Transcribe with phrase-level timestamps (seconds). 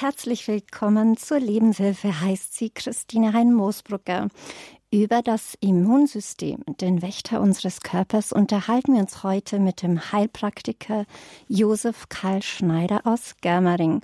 [0.00, 4.28] herzlich willkommen zur Lebenshilfe, heißt sie Christine Hein-Moosbrucker.
[4.90, 11.06] Über das Immunsystem, den Wächter unseres Körpers, unterhalten wir uns heute mit dem Heilpraktiker
[11.48, 14.02] Josef Karl Schneider aus Germering.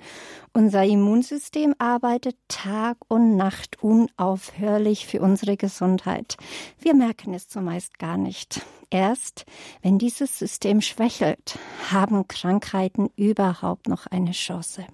[0.51, 6.37] Unser Immunsystem arbeitet Tag und Nacht unaufhörlich für unsere Gesundheit.
[6.79, 8.65] Wir merken es zumeist gar nicht.
[8.89, 9.45] Erst
[9.83, 11.59] wenn dieses System schwächelt,
[11.91, 14.85] haben Krankheiten überhaupt noch eine Chance.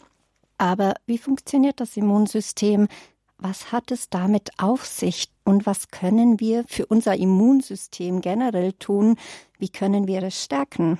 [0.59, 2.87] Aber wie funktioniert das Immunsystem?
[3.41, 9.15] Was hat es damit auf sich und was können wir für unser Immunsystem generell tun?
[9.57, 10.99] Wie können wir es stärken?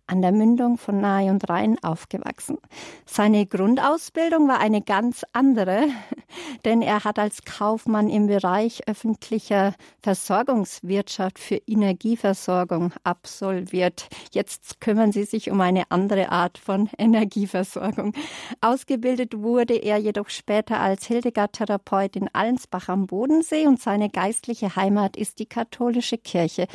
[0.09, 2.59] an der Mündung von Nahe und Rhein aufgewachsen.
[3.07, 5.87] Seine Grundausbildung war eine ganz andere,
[6.65, 14.09] denn er hat als Kaufmann im Bereich öffentlicher Versorgungswirtschaft für Energieversorgung absolviert.
[14.33, 18.15] Jetzt kümmern sie sich um eine andere Art von Energieversorgung.
[18.61, 25.17] Ausgebildet wurde er jedoch später als Hildegard-Therapeut in Allensbach am Bodensee und seine geistliche Heimat
[25.17, 26.67] ist die katholische Kirche.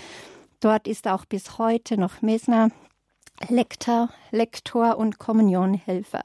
[0.60, 2.70] Dort ist auch bis heute noch Mesner
[3.50, 6.24] Lektor, Lektor und Kommunionhelfer.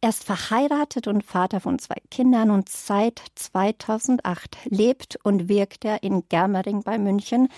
[0.00, 6.02] Er ist verheiratet und Vater von zwei Kindern und seit 2008 lebt und wirkt er
[6.02, 7.48] in Germering bei München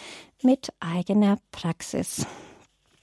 [0.42, 2.26] mit eigener Praxis.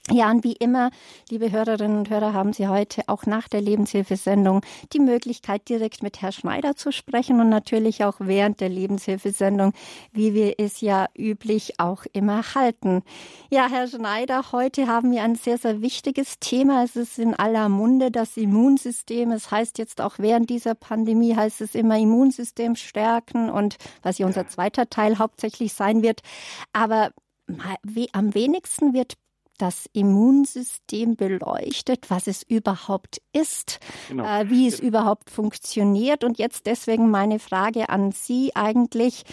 [0.10, 0.92] Ja, und wie immer,
[1.30, 4.62] liebe Hörerinnen und Hörer, haben Sie heute auch nach der Lebenshilfesendung
[4.94, 9.74] die Möglichkeit, direkt mit Herrn Schneider zu sprechen und natürlich auch während der Lebenshilfesendung,
[10.14, 13.04] wie wir es ja üblich auch immer halten.
[13.50, 16.86] Ja, Herr Schneider, heute haben wir ein sehr, sehr wichtiges Thema.
[16.86, 19.32] Es ist in aller Munde das Immunsystem.
[19.32, 24.26] Es heißt jetzt auch während dieser Pandemie heißt es immer Immunsystem stärken und was ja
[24.26, 26.22] unser zweiter Teil hauptsächlich sein wird.
[26.72, 27.12] Aber
[28.14, 29.14] am wenigsten wird
[29.58, 34.24] das Immunsystem beleuchtet, was es überhaupt ist, genau.
[34.24, 36.24] äh, wie es überhaupt funktioniert.
[36.24, 39.24] Und jetzt deswegen meine Frage an Sie eigentlich,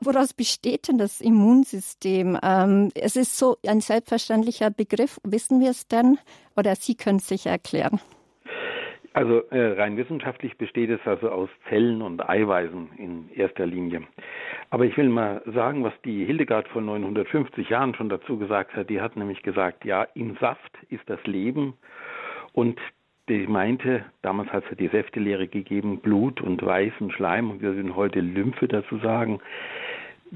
[0.00, 2.38] woraus besteht denn das Immunsystem?
[2.42, 6.18] Ähm, es ist so ein selbstverständlicher Begriff, wissen wir es denn?
[6.56, 8.00] Oder Sie können es sich erklären.
[9.12, 14.02] Also äh, rein wissenschaftlich besteht es also aus Zellen und Eiweißen in erster Linie.
[14.70, 18.88] Aber ich will mal sagen, was die Hildegard vor 950 Jahren schon dazu gesagt hat.
[18.88, 21.74] Die hat nämlich gesagt, ja, im Saft ist das Leben.
[22.52, 22.78] Und
[23.28, 27.96] die meinte, damals hat sie die Säftelehre gegeben, Blut und weißen Schleim, und wir sind
[27.96, 29.40] heute Lymphe dazu sagen.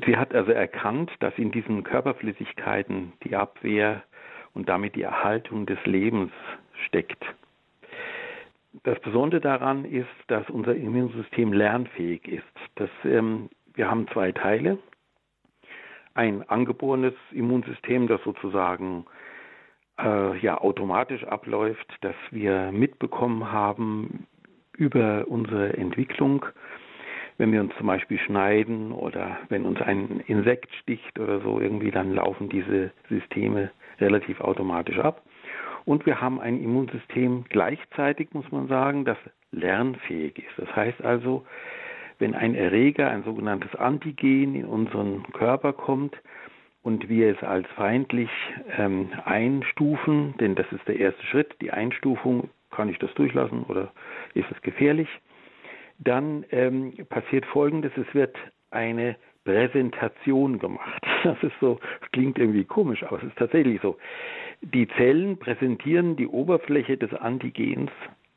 [0.05, 4.03] Sie hat also erkannt, dass in diesen Körperflüssigkeiten die Abwehr
[4.53, 6.33] und damit die Erhaltung des Lebens
[6.87, 7.25] steckt.
[8.83, 12.43] Das Besondere daran ist, dass unser Immunsystem lernfähig ist.
[12.75, 14.79] Das ähm, wir haben zwei Teile.
[16.15, 19.05] Ein angeborenes Immunsystem, das sozusagen
[19.99, 24.27] äh, ja automatisch abläuft, das wir mitbekommen haben
[24.77, 26.47] über unsere Entwicklung.
[27.37, 31.91] Wenn wir uns zum Beispiel schneiden oder wenn uns ein Insekt sticht oder so irgendwie,
[31.91, 35.23] dann laufen diese Systeme relativ automatisch ab.
[35.85, 39.19] Und wir haben ein Immunsystem gleichzeitig, muss man sagen, das
[39.53, 40.59] lernfähig ist.
[40.59, 41.45] Das heißt also,
[42.19, 46.17] wenn ein Erreger, ein sogenanntes Antigen in unseren Körper kommt
[46.83, 48.31] und wir es als feindlich
[48.77, 53.93] ähm, einstufen, denn das ist der erste Schritt, die Einstufung, kann ich das durchlassen oder
[54.35, 55.09] ist es gefährlich,
[55.99, 58.37] dann ähm, passiert Folgendes, es wird
[58.71, 61.03] eine Präsentation gemacht.
[61.25, 61.81] Das ist so,
[62.13, 63.97] klingt irgendwie komisch, aber es ist tatsächlich so.
[64.73, 67.91] Die Zellen präsentieren die Oberfläche des Antigens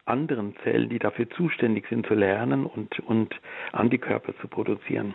[0.06, 3.34] anderen Zellen, die dafür zuständig sind zu lernen und, und
[3.72, 5.14] Antikörper zu produzieren.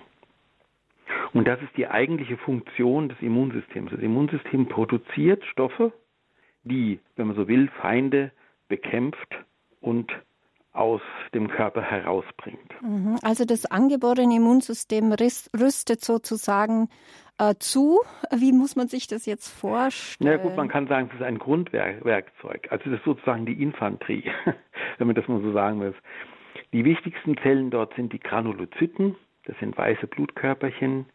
[1.33, 3.91] Und das ist die eigentliche Funktion des Immunsystems.
[3.91, 5.93] Das Immunsystem produziert Stoffe,
[6.65, 8.33] die, wenn man so will, Feinde
[8.69, 9.35] bekämpft
[9.81, 10.13] und
[10.73, 11.03] aus
[11.35, 12.73] dem Körper herausbringt.
[12.81, 13.19] Mhm.
[13.23, 16.89] Also das angeborene Immunsystem rüstet sozusagen
[17.39, 18.01] äh, zu.
[18.35, 20.31] Wie muss man sich das jetzt vorstellen?
[20.31, 22.69] Na gut, man kann sagen, es ist ein Grundwerkzeug.
[22.71, 24.31] Also das ist sozusagen die Infanterie,
[24.99, 25.95] wenn man das mal so sagen will.
[26.73, 29.17] Die wichtigsten Zellen dort sind die Granulozyten.
[29.45, 31.07] Das sind weiße Blutkörperchen.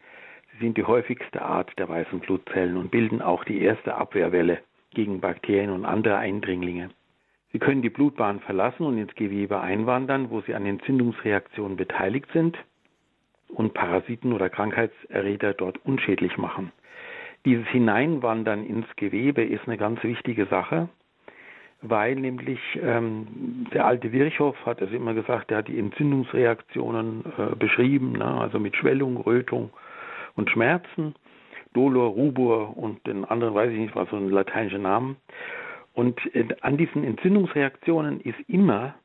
[0.53, 4.59] Sie sind die häufigste Art der weißen Blutzellen und bilden auch die erste Abwehrwelle
[4.91, 6.89] gegen Bakterien und andere Eindringlinge.
[7.51, 12.57] Sie können die Blutbahn verlassen und ins Gewebe einwandern, wo sie an Entzündungsreaktionen beteiligt sind
[13.49, 16.71] und Parasiten oder Krankheitserreger dort unschädlich machen.
[17.45, 20.89] Dieses Hineinwandern ins Gewebe ist eine ganz wichtige Sache,
[21.81, 27.55] weil nämlich ähm, der alte Virchow hat es immer gesagt, der hat die Entzündungsreaktionen äh,
[27.55, 28.25] beschrieben, ne?
[28.25, 29.69] also mit Schwellung, Rötung
[30.35, 31.15] und Schmerzen.
[31.73, 35.17] Dolor, Rubor und den anderen weiß ich nicht, was so ein lateinischer Namen.
[35.93, 38.95] Und äh, an diesen Entzündungsreaktionen ist immer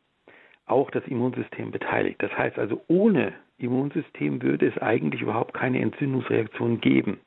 [0.67, 2.23] auch das Immunsystem beteiligt.
[2.23, 7.21] Das heißt also, ohne Immunsystem würde es eigentlich überhaupt keine Entzündungsreaktion geben.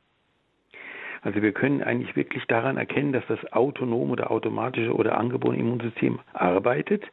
[1.22, 6.20] Also wir können eigentlich wirklich daran erkennen, dass das autonome oder automatische oder angeborene Immunsystem
[6.34, 7.04] arbeitet,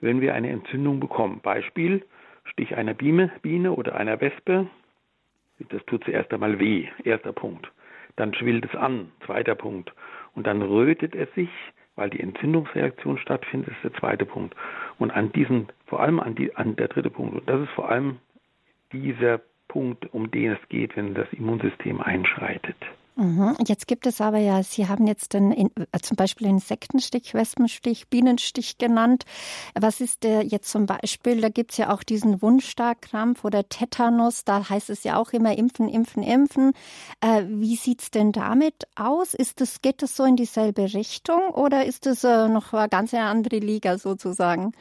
[0.00, 1.40] wenn wir eine Entzündung bekommen.
[1.40, 2.02] Beispiel,
[2.44, 4.66] Stich einer Biene, Biene oder einer Wespe.
[5.70, 7.70] Das tut zuerst einmal weh, erster Punkt.
[8.16, 9.92] Dann schwillt es an, zweiter Punkt.
[10.34, 11.48] Und dann rötet es sich,
[11.96, 14.54] weil die Entzündungsreaktion stattfindet, ist der zweite Punkt.
[14.98, 17.88] Und an diesen, vor allem an, die, an der dritte Punkt, und das ist vor
[17.88, 18.18] allem
[18.94, 22.76] dieser Punkt, um den es geht, wenn das Immunsystem einschreitet.
[23.16, 23.56] Mhm.
[23.64, 25.68] Jetzt gibt es aber ja, Sie haben jetzt den, äh,
[26.02, 29.24] zum Beispiel Insektenstich, Wespenstich, Bienenstich genannt.
[29.74, 31.40] Was ist der jetzt zum Beispiel?
[31.40, 34.44] Da gibt es ja auch diesen Wundstarkrampf oder Tetanus.
[34.44, 36.72] Da heißt es ja auch immer impfen, impfen, impfen.
[37.20, 39.34] Äh, wie es denn damit aus?
[39.34, 43.14] Ist das, geht das so in dieselbe Richtung oder ist das äh, noch eine ganz
[43.14, 44.72] andere Liga sozusagen?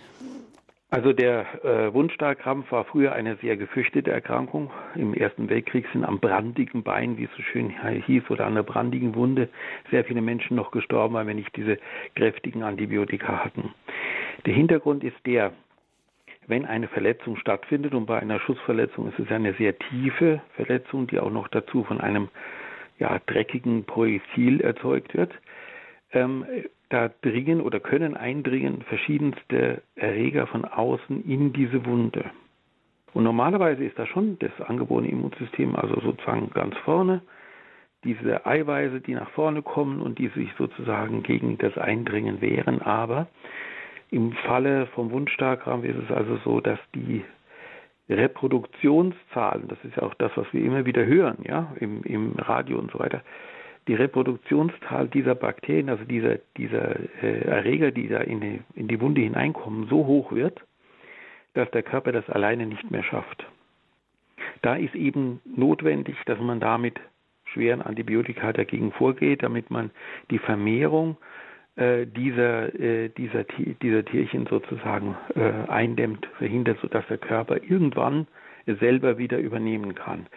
[0.93, 4.69] Also der äh, Wundstarkrampf war früher eine sehr gefürchtete Erkrankung.
[4.93, 7.73] Im Ersten Weltkrieg sind am brandigen Bein, wie es so schön
[8.05, 9.49] hieß, oder an der brandigen Wunde
[9.89, 11.79] sehr viele Menschen noch gestorben, weil wir nicht diese
[12.15, 13.73] kräftigen Antibiotika hatten.
[14.45, 15.53] Der Hintergrund ist der,
[16.45, 21.19] wenn eine Verletzung stattfindet, und bei einer Schussverletzung ist es eine sehr tiefe Verletzung, die
[21.19, 22.29] auch noch dazu von einem
[22.99, 25.33] ja, dreckigen Projektil erzeugt wird,
[26.11, 26.45] ähm,
[26.93, 32.25] da dringen oder können eindringen verschiedenste Erreger von außen in diese Wunde.
[33.13, 37.21] Und normalerweise ist da schon das angeborene Immunsystem, also sozusagen ganz vorne,
[38.03, 42.81] diese Eiweiße, die nach vorne kommen und die sich sozusagen gegen das Eindringen wehren.
[42.81, 43.27] Aber
[44.11, 47.23] im Falle vom Wundstarkrampf ist es also so, dass die
[48.09, 52.77] Reproduktionszahlen, das ist ja auch das, was wir immer wieder hören, ja, im, im Radio
[52.77, 53.21] und so weiter,
[53.87, 58.99] die Reproduktionszahl dieser Bakterien, also dieser, dieser äh, Erreger, die da in die, in die
[59.01, 60.61] Wunde hineinkommen, so hoch wird,
[61.53, 63.45] dass der Körper das alleine nicht mehr schafft.
[64.61, 66.99] Da ist eben notwendig, dass man damit
[67.45, 69.91] schweren Antibiotika dagegen vorgeht, damit man
[70.31, 71.17] die Vermehrung
[71.75, 73.45] äh, dieser, äh, dieser,
[73.81, 78.27] dieser Tierchen sozusagen äh, eindämmt, verhindert, sodass der Körper irgendwann
[78.65, 80.27] selber wieder übernehmen kann.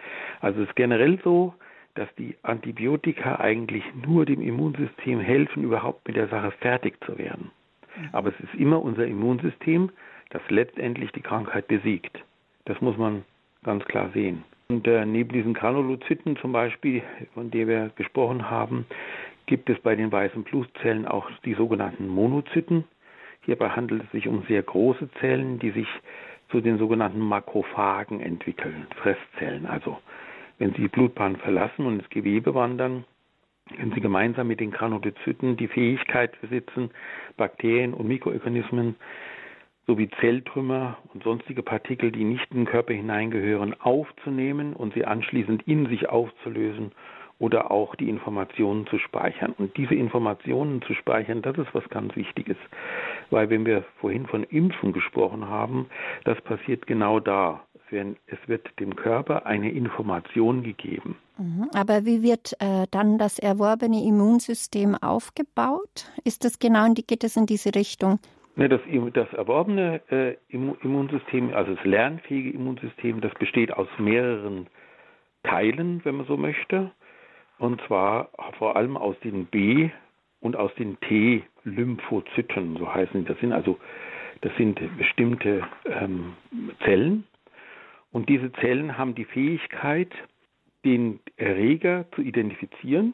[0.40, 1.54] Also es ist generell so,
[1.96, 7.50] dass die Antibiotika eigentlich nur dem Immunsystem helfen, überhaupt mit der Sache fertig zu werden.
[8.12, 9.90] Aber es ist immer unser Immunsystem,
[10.30, 12.22] das letztendlich die Krankheit besiegt.
[12.66, 13.24] Das muss man
[13.64, 14.44] ganz klar sehen.
[14.68, 17.02] Und äh, neben diesen Granulozyten zum Beispiel,
[17.34, 18.86] von denen wir gesprochen haben,
[19.46, 22.84] gibt es bei den weißen Blutzellen auch die sogenannten Monozyten.
[23.42, 25.86] Hierbei handelt es sich um sehr große Zellen, die sich
[26.50, 29.98] zu den sogenannten Makrophagen entwickeln, Fresszellen also.
[30.58, 33.04] Wenn sie die Blutbahn verlassen und ins Gewebe wandern,
[33.76, 36.90] können sie gemeinsam mit den Granulozyten die Fähigkeit besitzen,
[37.36, 38.96] Bakterien und Mikroorganismen
[39.86, 45.62] sowie Zelltrümmer und sonstige Partikel, die nicht in den Körper hineingehören, aufzunehmen und sie anschließend
[45.66, 46.92] in sich aufzulösen
[47.38, 49.52] oder auch die Informationen zu speichern.
[49.58, 52.56] Und diese Informationen zu speichern, das ist was ganz Wichtiges.
[53.30, 55.86] Weil wenn wir vorhin von Impfen gesprochen haben,
[56.24, 61.16] das passiert genau da es wird dem Körper eine Information gegeben.
[61.38, 61.68] Mhm.
[61.74, 66.10] Aber wie wird äh, dann das erworbene Immunsystem aufgebaut?
[66.24, 68.18] Ist das genau, geht es in diese Richtung?
[68.56, 68.80] Ne, das,
[69.12, 74.66] das erworbene äh, Immunsystem, also das lernfähige Immunsystem, das besteht aus mehreren
[75.42, 76.90] Teilen, wenn man so möchte.
[77.58, 79.90] Und zwar vor allem aus den B-
[80.40, 83.28] und aus den T-Lymphozyten, so heißen die.
[83.28, 83.78] Das sind also
[84.42, 86.34] das sind bestimmte ähm,
[86.84, 87.24] Zellen,
[88.16, 90.08] und diese Zellen haben die Fähigkeit,
[90.86, 93.12] den Erreger zu identifizieren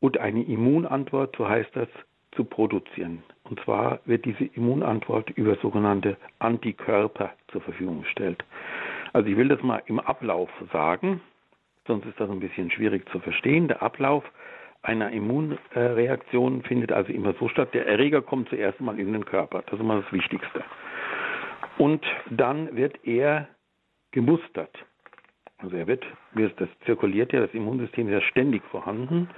[0.00, 1.88] und eine Immunantwort, so heißt das,
[2.32, 3.22] zu produzieren.
[3.44, 8.44] Und zwar wird diese Immunantwort über sogenannte Antikörper zur Verfügung gestellt.
[9.14, 11.22] Also ich will das mal im Ablauf sagen,
[11.86, 13.68] sonst ist das ein bisschen schwierig zu verstehen.
[13.68, 14.22] Der Ablauf
[14.82, 19.62] einer Immunreaktion findet also immer so statt, der Erreger kommt zuerst mal in den Körper,
[19.62, 20.62] das ist immer das Wichtigste.
[21.78, 23.48] Und dann wird er
[24.12, 24.76] gemustert.
[25.58, 29.30] Also er wird, das zirkuliert ja, das Immunsystem ist ja ständig vorhanden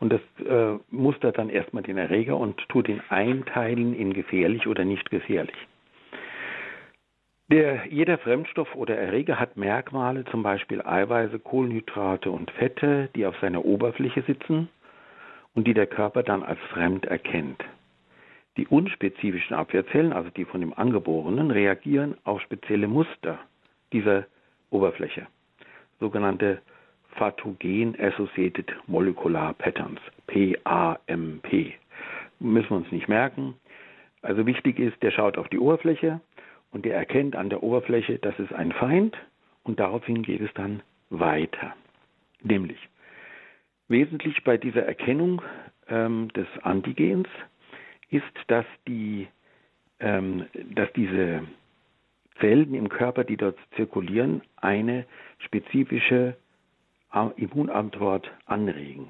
[0.00, 4.84] und das äh, mustert dann erstmal den Erreger und tut ihn einteilen in gefährlich oder
[4.84, 5.56] nicht gefährlich.
[7.50, 13.36] Der, jeder Fremdstoff oder Erreger hat Merkmale, zum Beispiel Eiweiße, Kohlenhydrate und Fette, die auf
[13.40, 14.68] seiner Oberfläche sitzen
[15.54, 17.62] und die der Körper dann als fremd erkennt.
[18.58, 23.38] Die unspezifischen Abwehrzellen, also die von dem Angeborenen, reagieren auf spezielle Muster
[23.92, 24.26] dieser
[24.70, 25.26] Oberfläche
[26.00, 26.60] sogenannte
[27.14, 31.74] Pathogen Associated Molecular Patterns, PAMP.
[32.40, 33.54] Müssen wir uns nicht merken.
[34.22, 36.20] Also wichtig ist, der schaut auf die Oberfläche
[36.72, 39.16] und der erkennt an der Oberfläche, das ist ein Feind
[39.62, 41.74] und daraufhin geht es dann weiter.
[42.42, 42.78] Nämlich,
[43.88, 45.42] wesentlich bei dieser Erkennung
[45.88, 47.28] ähm, des Antigens
[48.10, 49.28] ist, dass, die,
[50.00, 51.42] ähm, dass diese
[52.42, 55.06] Zellen im Körper, die dort zirkulieren, eine
[55.38, 56.36] spezifische
[57.36, 59.08] Immunantwort anregen.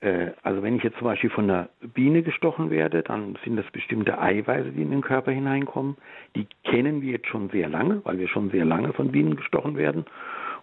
[0.00, 3.70] Äh, also wenn ich jetzt zum Beispiel von einer Biene gestochen werde, dann sind das
[3.70, 5.96] bestimmte Eiweiße, die in den Körper hineinkommen.
[6.36, 9.76] Die kennen wir jetzt schon sehr lange, weil wir schon sehr lange von Bienen gestochen
[9.76, 10.06] werden.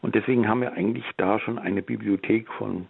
[0.01, 2.87] Und deswegen haben wir eigentlich da schon eine Bibliothek von,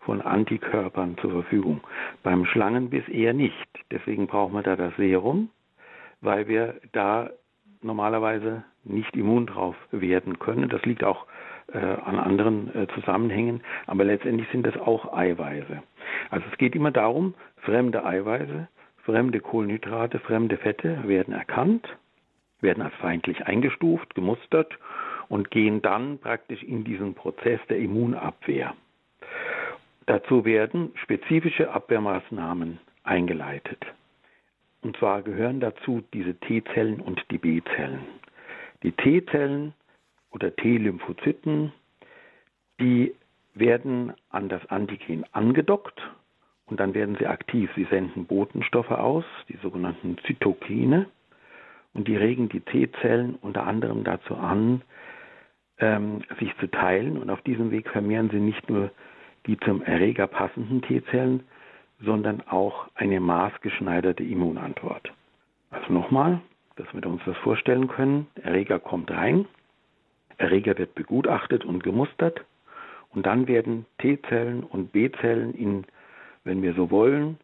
[0.00, 1.82] von Antikörpern zur Verfügung.
[2.22, 3.68] Beim Schlangenbiss eher nicht.
[3.90, 5.50] Deswegen brauchen wir da das Serum,
[6.20, 7.30] weil wir da
[7.84, 10.68] normalerweise nicht immun drauf werden können.
[10.68, 11.26] Das liegt auch
[11.72, 15.82] äh, an anderen äh, Zusammenhängen, aber letztendlich sind das auch Eiweiße.
[16.30, 18.68] Also es geht immer darum, fremde Eiweiße,
[19.04, 21.86] fremde Kohlenhydrate, fremde Fette werden erkannt,
[22.60, 24.78] werden als feindlich eingestuft, gemustert
[25.28, 28.74] und gehen dann praktisch in diesen Prozess der Immunabwehr.
[30.06, 33.84] Dazu werden spezifische Abwehrmaßnahmen eingeleitet.
[34.84, 38.00] Und zwar gehören dazu diese T-Zellen und die B-Zellen.
[38.82, 39.72] Die T-Zellen
[40.30, 41.72] oder T-Lymphozyten,
[42.78, 43.14] die
[43.54, 46.00] werden an das Antigen angedockt
[46.66, 47.70] und dann werden sie aktiv.
[47.74, 51.06] Sie senden Botenstoffe aus, die sogenannten Zytokine,
[51.94, 54.82] und die regen die T-Zellen unter anderem dazu an,
[55.78, 57.16] ähm, sich zu teilen.
[57.16, 58.90] Und auf diesem Weg vermehren sie nicht nur
[59.46, 61.44] die zum Erreger passenden T-Zellen,
[62.00, 65.12] sondern auch eine maßgeschneiderte Immunantwort.
[65.70, 66.40] Also nochmal,
[66.76, 68.26] dass wir uns das vorstellen können.
[68.42, 69.46] Erreger kommt rein,
[70.38, 72.44] Erreger wird begutachtet und gemustert
[73.10, 75.84] und dann werden T-Zellen und B-Zellen in,
[76.42, 77.38] wenn wir so wollen,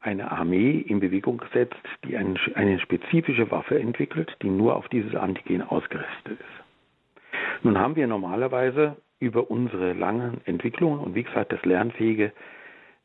[0.00, 5.14] eine Armee in Bewegung gesetzt, die eine, eine spezifische Waffe entwickelt, die nur auf dieses
[5.14, 7.62] Antigen ausgerüstet ist.
[7.62, 12.32] Nun haben wir normalerweise über unsere langen Entwicklungen und wie gesagt, das lernfähige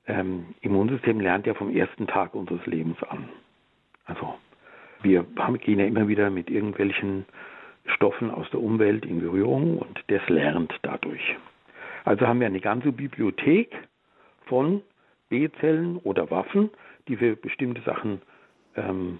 [0.07, 3.29] ähm, Immunsystem lernt ja vom ersten Tag unseres Lebens an.
[4.05, 4.35] Also
[5.01, 5.25] wir
[5.59, 7.25] gehen ja immer wieder mit irgendwelchen
[7.85, 11.35] Stoffen aus der Umwelt in Berührung und das lernt dadurch.
[12.03, 13.75] Also haben wir eine ganze Bibliothek
[14.45, 14.81] von
[15.29, 16.69] B-Zellen oder Waffen,
[17.07, 18.21] die für bestimmte Sachen
[18.75, 19.19] ähm,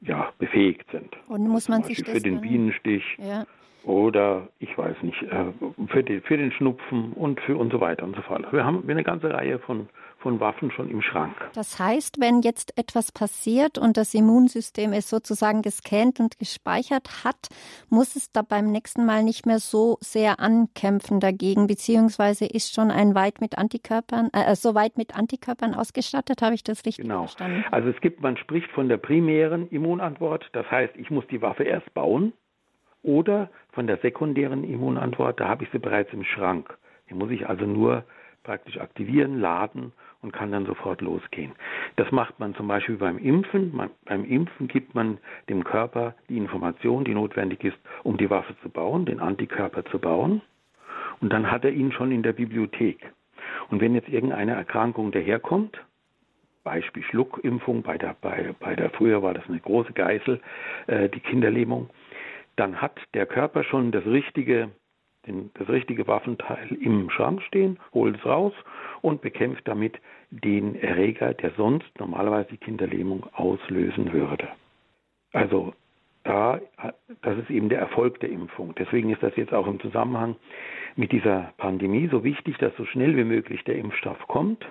[0.00, 1.16] ja, befähigt sind.
[1.28, 3.44] Und muss man sich für den Bienenstich ja.
[3.84, 5.52] Oder ich weiß nicht, äh,
[5.88, 8.44] für, die, für den Schnupfen und für und so weiter und so fort.
[8.52, 11.34] Wir haben eine ganze Reihe von von Waffen schon im Schrank.
[11.54, 17.48] Das heißt, wenn jetzt etwas passiert und das Immunsystem es sozusagen gescannt und gespeichert hat,
[17.88, 22.90] muss es da beim nächsten Mal nicht mehr so sehr ankämpfen dagegen, beziehungsweise ist schon
[22.90, 27.20] ein weit mit Antikörpern, äh, so weit mit Antikörpern ausgestattet, habe ich das richtig genau.
[27.20, 27.64] verstanden?
[27.70, 31.62] Also es gibt, man spricht von der primären Immunantwort, das heißt, ich muss die Waffe
[31.62, 32.32] erst bauen,
[33.08, 36.76] oder von der sekundären Immunantwort, da habe ich sie bereits im Schrank.
[37.08, 38.04] Die muss ich also nur
[38.44, 41.52] praktisch aktivieren, laden und kann dann sofort losgehen.
[41.96, 43.74] Das macht man zum Beispiel beim Impfen.
[43.74, 48.54] Man, beim Impfen gibt man dem Körper die Information, die notwendig ist, um die Waffe
[48.62, 50.42] zu bauen, den Antikörper zu bauen.
[51.20, 53.12] Und dann hat er ihn schon in der Bibliothek.
[53.70, 55.80] Und wenn jetzt irgendeine Erkrankung daherkommt,
[56.64, 60.40] Beispiel Schluckimpfung, bei der, bei, bei der früher war das eine große Geißel,
[60.86, 61.88] äh, die Kinderlähmung,
[62.58, 64.70] dann hat der Körper schon das richtige
[65.26, 68.52] den, das richtige Waffenteil im Schrank stehen, holt es raus
[69.02, 70.00] und bekämpft damit
[70.30, 74.48] den Erreger, der sonst normalerweise die Kinderlähmung auslösen würde.
[75.32, 75.74] Also
[76.24, 76.60] da,
[77.22, 78.74] das ist eben der Erfolg der Impfung.
[78.76, 80.36] Deswegen ist das jetzt auch im Zusammenhang
[80.96, 84.66] mit dieser Pandemie so wichtig, dass so schnell wie möglich der Impfstoff kommt,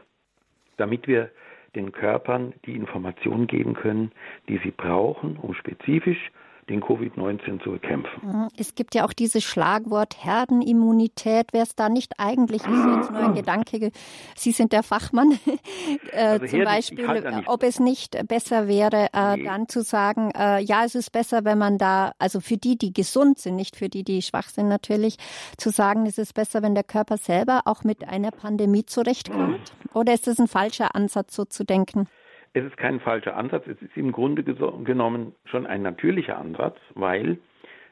[0.77, 1.31] damit wir
[1.75, 4.11] den Körpern die Informationen geben können,
[4.49, 6.31] die sie brauchen, um spezifisch
[6.69, 8.27] den Covid-19 zu bekämpfen.
[8.27, 8.47] Mhm.
[8.57, 11.53] Es gibt ja auch dieses Schlagwort Herdenimmunität.
[11.53, 13.91] Wäre es da nicht eigentlich, ist jetzt nur ein Gedanke,
[14.35, 15.31] Sie sind der Fachmann,
[16.11, 17.07] äh, also zum Beispiel,
[17.45, 19.43] ob es nicht besser wäre, äh, nee.
[19.43, 22.91] dann zu sagen, äh, ja, es ist besser, wenn man da, also für die, die
[22.91, 25.17] gesund sind, nicht für die, die schwach sind natürlich,
[25.57, 29.73] zu sagen, es ist besser, wenn der Körper selber auch mit einer Pandemie zurechtkommt?
[29.93, 32.07] Oder ist das ein falscher Ansatz, so zu denken?
[32.53, 37.37] Es ist kein falscher Ansatz, es ist im Grunde genommen schon ein natürlicher Ansatz, weil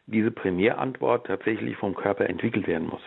[0.08, 3.02] diese Primärantwort tatsächlich vom Körper entwickelt werden muss.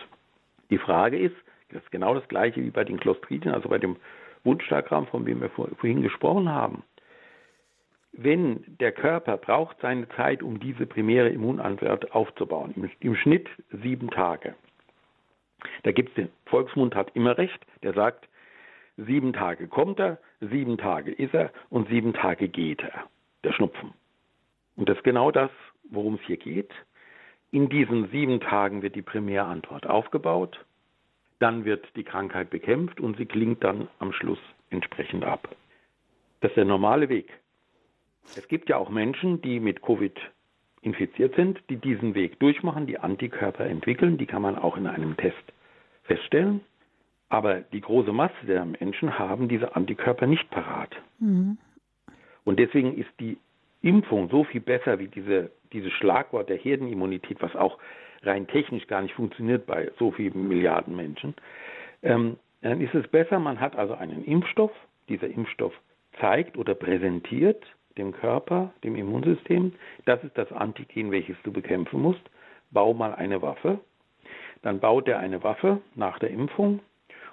[0.69, 1.35] Die Frage ist,
[1.71, 3.97] das ist genau das gleiche wie bei den Clostridien, also bei dem
[4.43, 6.83] Wundstagramm, von dem wir vorhin gesprochen haben.
[8.11, 14.09] Wenn der Körper braucht seine Zeit, um diese primäre Immunantwort aufzubauen, im, im Schnitt sieben
[14.09, 14.55] Tage.
[15.83, 18.29] Da gibt es den Volksmund hat immer recht, der sagt,
[19.05, 23.07] Sieben Tage kommt er, sieben Tage ist er und sieben Tage geht er,
[23.43, 23.93] der Schnupfen.
[24.75, 25.51] Und das ist genau das,
[25.89, 26.71] worum es hier geht.
[27.51, 30.63] In diesen sieben Tagen wird die Primärantwort aufgebaut,
[31.39, 35.55] dann wird die Krankheit bekämpft und sie klingt dann am Schluss entsprechend ab.
[36.41, 37.31] Das ist der normale Weg.
[38.35, 40.17] Es gibt ja auch Menschen, die mit Covid
[40.81, 45.17] infiziert sind, die diesen Weg durchmachen, die Antikörper entwickeln, die kann man auch in einem
[45.17, 45.43] Test
[46.03, 46.61] feststellen.
[47.29, 50.95] Aber die große Masse der Menschen haben diese Antikörper nicht parat.
[51.19, 51.57] Mhm.
[52.43, 53.37] Und deswegen ist die
[53.81, 57.77] Impfung so viel besser wie diese, dieses Schlagwort der Herdenimmunität, was auch
[58.23, 61.35] rein technisch gar nicht funktioniert bei so vielen Milliarden Menschen.
[62.01, 64.71] Ähm, dann ist es besser, man hat also einen Impfstoff.
[65.07, 65.73] Dieser Impfstoff
[66.19, 67.63] zeigt oder präsentiert
[67.97, 69.73] dem Körper, dem Immunsystem,
[70.05, 72.21] das ist das Antigen, welches du bekämpfen musst.
[72.71, 73.79] Bau mal eine Waffe.
[74.61, 76.81] Dann baut er eine Waffe nach der Impfung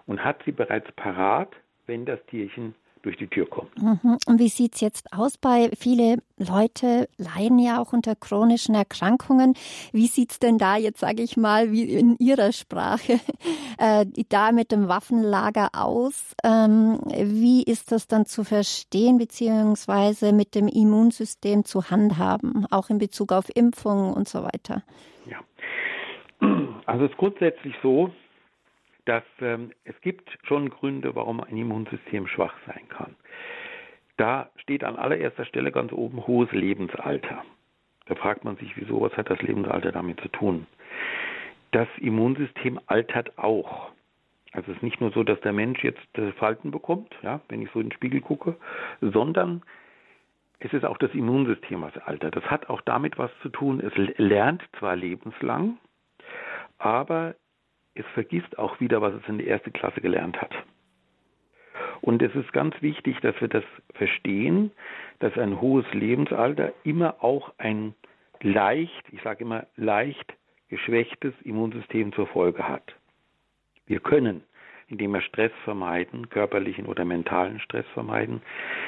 [0.07, 1.51] und hat sie bereits parat,
[1.87, 2.75] wenn das Tierchen
[3.07, 3.81] durch die Tür kommt.
[3.81, 4.19] Mhm.
[4.27, 9.55] Und wie sieht es jetzt aus bei viele Leute leiden ja auch unter chronischen Erkrankungen.
[9.93, 13.21] Wie sieht es denn da jetzt, sage ich mal, wie in Ihrer Sprache,
[13.79, 16.35] äh, da mit dem Waffenlager aus?
[16.43, 22.99] Ähm, wie ist das dann zu verstehen, beziehungsweise mit dem Immunsystem zu handhaben, auch in
[22.99, 24.83] Bezug auf Impfungen und so weiter?
[25.31, 25.39] Ja,
[26.87, 28.11] also es ist grundsätzlich so,
[29.07, 33.17] dass ähm, es gibt schon Gründe, warum ein Immunsystem schwach sein kann.
[34.19, 37.45] Da steht an allererster Stelle ganz oben hohes Lebensalter.
[38.07, 40.67] Da fragt man sich, wieso, was hat das Lebensalter damit zu tun?
[41.73, 43.91] Das Immunsystem altert auch.
[44.53, 46.01] Also es ist nicht nur so, dass der Mensch jetzt
[46.39, 48.57] Falten bekommt, ja, wenn ich so in den Spiegel gucke,
[49.01, 49.63] sondern
[50.61, 52.35] es ist auch das Immunsystem, was altert.
[52.35, 53.81] Das hat auch damit was zu tun.
[53.81, 55.77] Es lernt zwar lebenslang,
[56.79, 57.35] aber
[57.97, 60.55] es vergisst auch wieder, was es in der ersten Klasse gelernt hat.
[62.01, 64.71] Und es ist ganz wichtig, dass wir das verstehen,
[65.19, 67.95] dass ein hohes Lebensalter immer auch ein
[68.41, 70.35] leicht, ich sage immer leicht
[70.69, 72.95] geschwächtes Immunsystem zur Folge hat.
[73.87, 74.43] Wir können,
[74.89, 78.43] indem wir Stress vermeiden, körperlichen oder mentalen Stress vermeiden,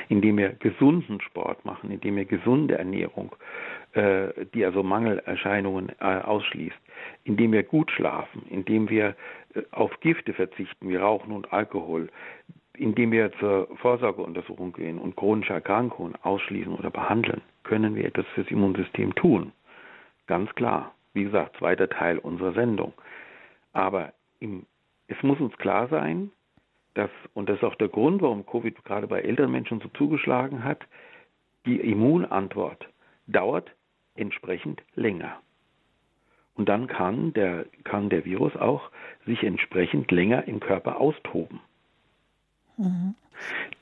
[0.08, 3.34] indem wir gesunden Sport machen, indem wir gesunde Ernährung,
[3.87, 3.87] äh,
[4.54, 6.78] die also Mangelerscheinungen äh, ausschließt,
[7.24, 9.16] indem wir gut schlafen, indem wir
[9.54, 12.08] äh, auf Gifte verzichten wie Rauchen und Alkohol,
[12.74, 18.50] indem wir zur Vorsorgeuntersuchung gehen und chronische Erkrankungen ausschließen oder behandeln, können wir etwas fürs
[18.50, 19.52] Immunsystem tun.
[20.26, 20.94] Ganz klar.
[21.14, 22.92] Wie gesagt, zweiter Teil unserer Sendung.
[23.72, 24.66] Aber im,
[25.08, 26.30] es muss uns klar sein,
[26.94, 30.64] dass, und das ist auch der Grund, warum Covid gerade bei älteren Menschen so zugeschlagen
[30.64, 30.86] hat,
[31.66, 32.88] die Immunantwort
[33.26, 33.70] dauert
[34.18, 35.38] entsprechend länger.
[36.54, 38.90] Und dann kann der, kann der Virus auch
[39.26, 41.60] sich entsprechend länger im Körper austoben.
[42.76, 43.14] Mhm.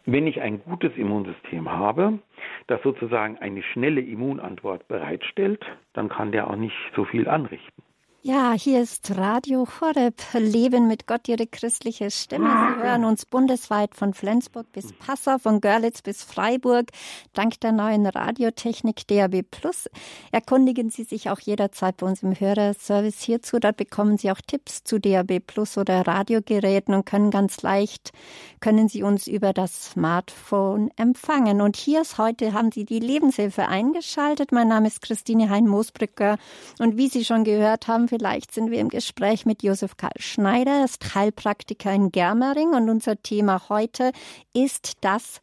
[0.04, 2.18] Wenn ich ein gutes Immunsystem habe,
[2.66, 7.82] das sozusagen eine schnelle Immunantwort bereitstellt, dann kann der auch nicht so viel anrichten.
[8.28, 12.48] Ja, hier ist Radio Horeb, Leben mit Gott, Ihre christliche Stimme.
[12.48, 16.90] Sie hören uns bundesweit von Flensburg bis Passau, von Görlitz bis Freiburg.
[17.34, 19.88] Dank der neuen Radiotechnik DAB Plus
[20.32, 23.60] erkundigen Sie sich auch jederzeit bei uns im Hörerservice hierzu.
[23.60, 28.10] Dort bekommen Sie auch Tipps zu DAB Plus oder Radiogeräten und können ganz leicht,
[28.58, 31.60] können Sie uns über das Smartphone empfangen.
[31.60, 34.50] Und hier ist heute, haben Sie die Lebenshilfe eingeschaltet.
[34.50, 36.38] Mein Name ist Christine Hein-Moosbrücker
[36.80, 40.78] und wie Sie schon gehört haben, Vielleicht sind wir im Gespräch mit Josef Karl Schneider,
[40.78, 44.12] er ist Heilpraktiker in Germering und unser Thema heute
[44.54, 45.42] ist das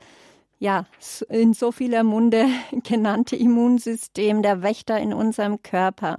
[0.58, 0.86] ja,
[1.30, 2.48] in so vieler Munde
[2.84, 6.18] genannte Immunsystem, der Wächter in unserem Körper.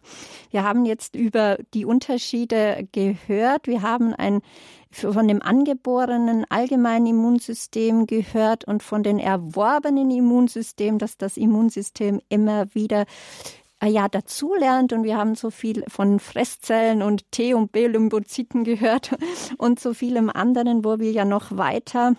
[0.50, 3.66] Wir haben jetzt über die Unterschiede gehört.
[3.66, 4.40] Wir haben ein
[4.92, 12.72] von dem angeborenen allgemeinen Immunsystem gehört und von den erworbenen Immunsystem, dass das Immunsystem immer
[12.74, 13.06] wieder
[13.86, 19.16] ja dazulernt und wir haben so viel von Fresszellen und T- und B-Lymphozyten gehört
[19.58, 22.16] und so vielem anderen, wo wir ja noch weiter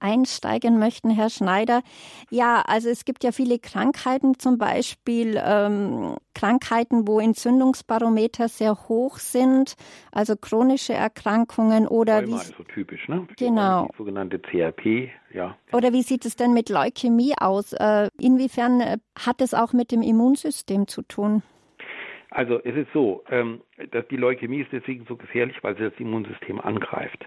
[0.00, 1.82] einsteigen möchten, Herr Schneider.
[2.30, 9.18] Ja, also es gibt ja viele Krankheiten, zum Beispiel ähm, Krankheiten, wo Entzündungsbarometer sehr hoch
[9.18, 9.74] sind,
[10.12, 13.26] also chronische Erkrankungen oder wie ist so typisch, ne?
[13.38, 13.88] Genau.
[13.92, 15.56] Die sogenannte CRP, ja.
[15.72, 17.72] Oder wie sieht es denn mit Leukämie aus?
[17.72, 21.42] Äh, inwiefern äh, hat es auch mit dem Immunsystem zu tun?
[22.30, 25.98] Also es ist so, ähm, dass die Leukämie ist deswegen so gefährlich, weil sie das
[25.98, 27.26] Immunsystem angreift.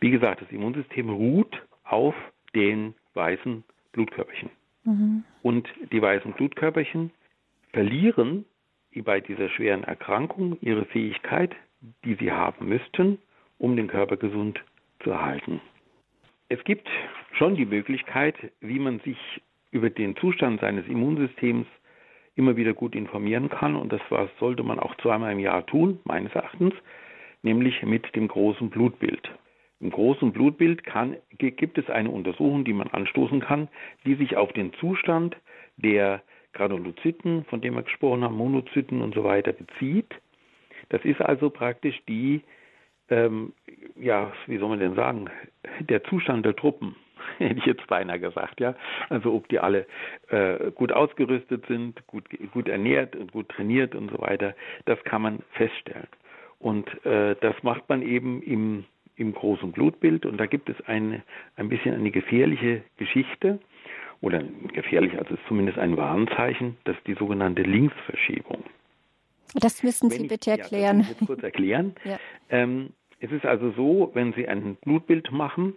[0.00, 2.14] Wie gesagt, das Immunsystem ruht auf
[2.54, 4.50] den weißen Blutkörperchen.
[4.84, 5.24] Mhm.
[5.42, 7.10] Und die weißen Blutkörperchen
[7.72, 8.44] verlieren
[9.04, 11.54] bei dieser schweren Erkrankung ihre Fähigkeit,
[12.04, 13.18] die sie haben müssten,
[13.58, 14.62] um den Körper gesund
[15.02, 15.60] zu erhalten.
[16.48, 16.88] Es gibt
[17.32, 19.18] schon die Möglichkeit, wie man sich
[19.70, 21.66] über den Zustand seines Immunsystems
[22.34, 23.76] immer wieder gut informieren kann.
[23.76, 24.00] Und das
[24.38, 26.74] sollte man auch zweimal im Jahr tun, meines Erachtens,
[27.42, 29.30] nämlich mit dem großen Blutbild.
[29.82, 33.68] Im großen Blutbild kann, gibt es eine Untersuchung, die man anstoßen kann,
[34.06, 35.36] die sich auf den Zustand
[35.76, 40.14] der Granulozyten, von dem wir gesprochen haben, Monozyten und so weiter bezieht.
[40.90, 42.42] Das ist also praktisch die,
[43.08, 43.54] ähm,
[43.96, 45.28] ja, wie soll man denn sagen,
[45.80, 46.94] der Zustand der Truppen,
[47.38, 48.76] hätte ich jetzt beinahe gesagt, ja.
[49.08, 49.86] Also ob die alle
[50.28, 55.22] äh, gut ausgerüstet sind, gut, gut ernährt und gut trainiert und so weiter, das kann
[55.22, 56.06] man feststellen.
[56.60, 58.84] Und äh, das macht man eben im
[59.22, 61.22] im großen Blutbild und da gibt es eine,
[61.56, 63.58] ein bisschen eine gefährliche Geschichte
[64.20, 68.62] oder gefährlich, also ist zumindest ein Warnzeichen, dass die sogenannte Linksverschiebung.
[69.54, 71.00] Das müssen Sie ich, bitte erklären.
[71.00, 71.94] Ja, das ich kurz erklären.
[72.04, 72.18] ja.
[72.50, 75.74] ähm, es ist also so, wenn Sie ein Blutbild machen,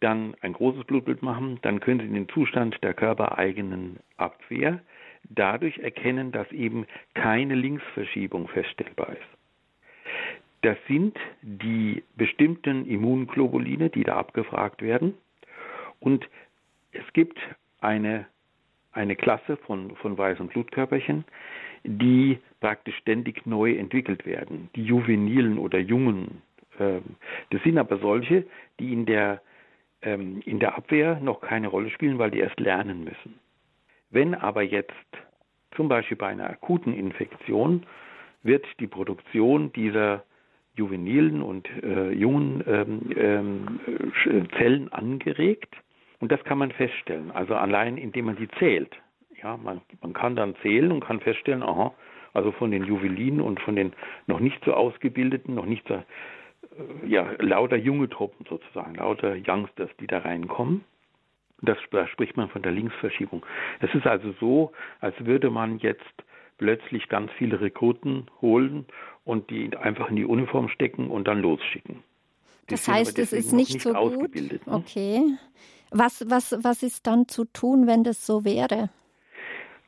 [0.00, 4.80] dann ein großes Blutbild machen, dann können Sie den Zustand der körpereigenen Abwehr
[5.30, 9.33] dadurch erkennen, dass eben keine Linksverschiebung feststellbar ist.
[10.64, 15.12] Das sind die bestimmten Immunglobuline, die da abgefragt werden.
[16.00, 16.26] Und
[16.92, 17.38] es gibt
[17.82, 18.24] eine,
[18.90, 21.26] eine Klasse von, von weißen Blutkörperchen,
[21.82, 24.70] die praktisch ständig neu entwickelt werden.
[24.74, 26.40] Die juvenilen oder jungen.
[26.80, 27.16] Ähm,
[27.50, 28.46] das sind aber solche,
[28.80, 29.42] die in der,
[30.00, 33.38] ähm, in der Abwehr noch keine Rolle spielen, weil die erst lernen müssen.
[34.08, 34.94] Wenn aber jetzt
[35.76, 37.84] zum Beispiel bei einer akuten Infektion
[38.42, 40.24] wird die Produktion dieser
[40.74, 45.74] juvenilen und äh, jungen ähm, ähm, Zellen angeregt.
[46.20, 48.96] Und das kann man feststellen, also allein indem man sie zählt.
[49.42, 51.92] Ja, man, man kann dann zählen und kann feststellen, aha,
[52.32, 53.92] also von den Juwelinen und von den
[54.26, 56.02] noch nicht so ausgebildeten, noch nicht so, äh,
[57.06, 60.84] ja, lauter junge Truppen sozusagen, lauter Youngsters, die da reinkommen.
[61.62, 63.44] Das, da spricht man von der Linksverschiebung.
[63.80, 66.24] Es ist also so, als würde man jetzt
[66.58, 68.86] plötzlich ganz viele Rekruten holen
[69.24, 72.02] und die einfach in die Uniform stecken und dann losschicken.
[72.68, 74.34] Die das heißt, es ist nicht, nicht so gut.
[74.34, 74.60] Ne?
[74.66, 75.22] Okay.
[75.90, 78.90] Was, was, was ist dann zu tun, wenn das so wäre?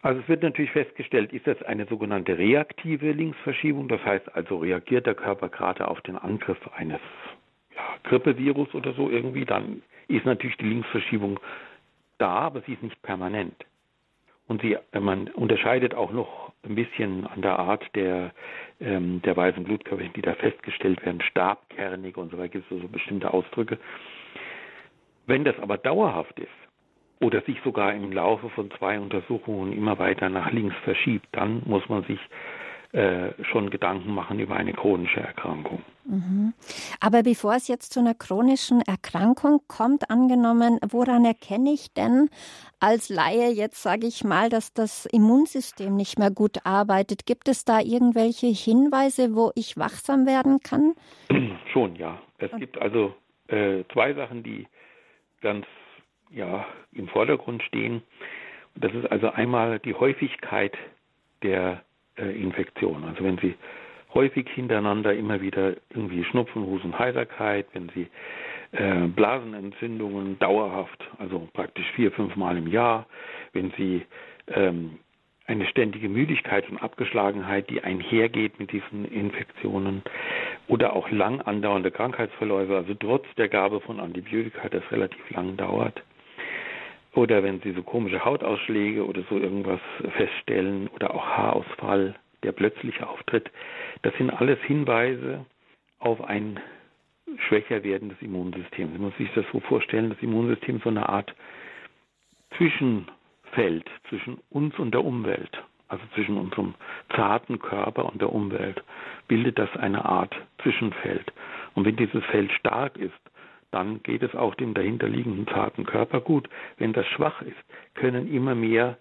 [0.02, 5.06] Also es wird natürlich festgestellt, ist das eine sogenannte reaktive Linksverschiebung, das heißt also reagiert
[5.06, 7.00] der Körper gerade auf den Angriff eines
[7.74, 11.40] ja, Grippevirus oder so irgendwie, dann ist natürlich die Linksverschiebung
[12.18, 13.56] da, aber sie ist nicht permanent.
[14.48, 18.32] Und sie, man unterscheidet auch noch ein bisschen an der Art der,
[18.80, 22.88] ähm, der weißen Blutkörperchen, die da festgestellt werden, stabkernig und so weiter, gibt es so
[22.88, 23.78] bestimmte Ausdrücke.
[25.26, 26.48] Wenn das aber dauerhaft ist
[27.20, 31.88] oder sich sogar im Laufe von zwei Untersuchungen immer weiter nach links verschiebt, dann muss
[31.88, 32.55] man sich äh,
[32.92, 35.82] schon Gedanken machen über eine chronische Erkrankung.
[36.04, 36.54] Mhm.
[37.00, 42.30] Aber bevor es jetzt zu einer chronischen Erkrankung kommt, angenommen, woran erkenne ich denn
[42.78, 47.26] als Laie jetzt, sage ich mal, dass das Immunsystem nicht mehr gut arbeitet?
[47.26, 50.94] Gibt es da irgendwelche Hinweise, wo ich wachsam werden kann?
[51.72, 52.20] Schon, ja.
[52.38, 53.14] Es gibt also
[53.48, 54.66] äh, zwei Sachen, die
[55.40, 55.66] ganz
[56.30, 58.02] ja, im Vordergrund stehen.
[58.74, 60.76] Das ist also einmal die Häufigkeit
[61.42, 63.04] der äh, Infektion.
[63.04, 63.54] Also wenn Sie
[64.14, 68.08] häufig hintereinander immer wieder irgendwie Schnupfen, Husten, Heiserkeit, wenn Sie
[68.72, 73.06] äh, Blasenentzündungen dauerhaft, also praktisch vier, fünf Mal im Jahr,
[73.52, 74.02] wenn Sie
[74.48, 74.98] ähm,
[75.46, 80.02] eine ständige Müdigkeit und Abgeschlagenheit, die einhergeht mit diesen Infektionen
[80.66, 86.02] oder auch lang andauernde Krankheitsverläufe, also trotz der Gabe von Antibiotika, das relativ lang dauert.
[87.16, 89.80] Oder wenn Sie so komische Hautausschläge oder so irgendwas
[90.16, 93.50] feststellen oder auch Haarausfall, der plötzlich auftritt,
[94.02, 95.46] das sind alles Hinweise
[95.98, 96.60] auf ein
[97.48, 98.92] schwächer werdendes Immunsystem.
[98.92, 101.34] Sie muss sich das so vorstellen, das Immunsystem so eine Art
[102.58, 106.74] Zwischenfeld zwischen uns und der Umwelt, also zwischen unserem
[107.14, 108.84] zarten Körper und der Umwelt,
[109.26, 111.32] bildet das eine Art Zwischenfeld.
[111.74, 113.14] Und wenn dieses Feld stark ist,
[113.70, 116.48] dann geht es auch dem dahinterliegenden zarten Körper gut.
[116.78, 117.56] Wenn das schwach ist,
[117.94, 118.98] können immer mehr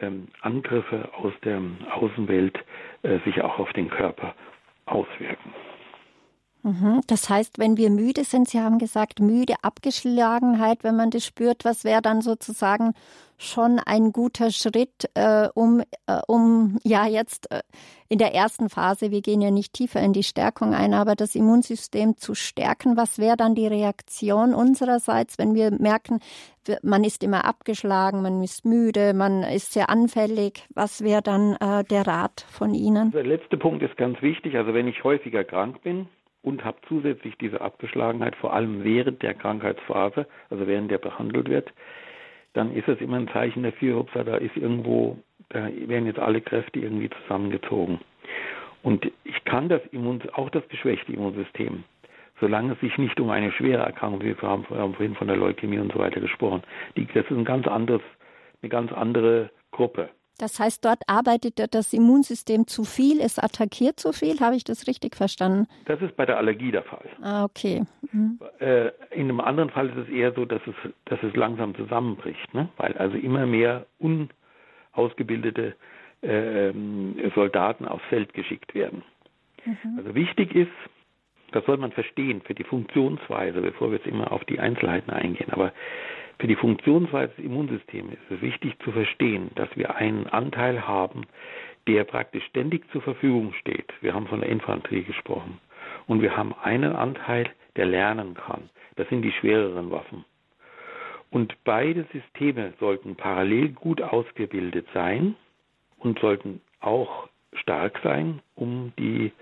[0.00, 1.60] ähm, Angriffe aus der
[1.92, 2.58] Außenwelt
[3.02, 4.34] äh, sich auch auf den Körper
[4.86, 5.52] auswirken.
[6.62, 7.02] Mhm.
[7.06, 11.64] Das heißt, wenn wir müde sind, Sie haben gesagt, müde Abgeschlagenheit, wenn man das spürt,
[11.64, 12.94] was wäre dann sozusagen
[13.38, 17.60] schon ein guter Schritt, äh, um, äh, um ja jetzt äh,
[18.08, 21.34] in der ersten Phase, wir gehen ja nicht tiefer in die Stärkung ein, aber das
[21.34, 22.96] Immunsystem zu stärken.
[22.96, 26.20] Was wäre dann die Reaktion unsererseits, wenn wir merken,
[26.82, 30.66] man ist immer abgeschlagen, man ist müde, man ist sehr anfällig?
[30.74, 33.10] Was wäre dann äh, der Rat von Ihnen?
[33.10, 34.56] Der letzte Punkt ist ganz wichtig.
[34.56, 36.08] Also wenn ich häufiger krank bin,
[36.44, 41.72] und habe zusätzlich diese Abgeschlagenheit, vor allem während der Krankheitsphase, also während der behandelt wird,
[42.54, 45.18] dann ist es immer ein Zeichen dafür, ups, da ist irgendwo,
[45.50, 48.00] da werden jetzt alle Kräfte irgendwie zusammengezogen.
[48.82, 51.84] Und ich kann das Immun, auch das geschwächte Immunsystem,
[52.40, 55.92] solange es sich nicht um eine schwere Erkrankung, wir haben vorhin von der Leukämie und
[55.92, 56.62] so weiter gesprochen,
[56.96, 58.02] die, das ist ein ganz anderes,
[58.62, 60.10] eine ganz andere Gruppe.
[60.38, 64.40] Das heißt, dort arbeitet das Immunsystem zu viel, es attackiert zu viel.
[64.40, 65.68] Habe ich das richtig verstanden?
[65.84, 67.08] Das ist bei der Allergie der Fall.
[67.22, 67.84] Ah, okay.
[68.10, 68.40] Mhm.
[68.58, 72.52] Äh, in einem anderen Fall ist es eher so, dass es, dass es langsam zusammenbricht,
[72.52, 72.68] ne?
[72.76, 75.76] weil also immer mehr unausgebildete
[76.22, 76.72] äh,
[77.34, 79.04] Soldaten aufs Feld geschickt werden.
[79.64, 79.98] Mhm.
[79.98, 80.72] Also wichtig ist,
[81.52, 85.50] das soll man verstehen für die Funktionsweise, bevor wir jetzt immer auf die Einzelheiten eingehen.
[85.50, 85.72] Aber
[86.38, 91.26] für die Funktionsweise des Immunsystems ist es wichtig zu verstehen, dass wir einen Anteil haben,
[91.86, 93.92] der praktisch ständig zur Verfügung steht.
[94.00, 95.60] Wir haben von der Infanterie gesprochen.
[96.06, 98.70] Und wir haben einen Anteil, der lernen kann.
[98.96, 100.24] Das sind die schwereren Waffen.
[101.30, 105.34] Und beide Systeme sollten parallel gut ausgebildet sein
[105.98, 109.32] und sollten auch stark sein, um die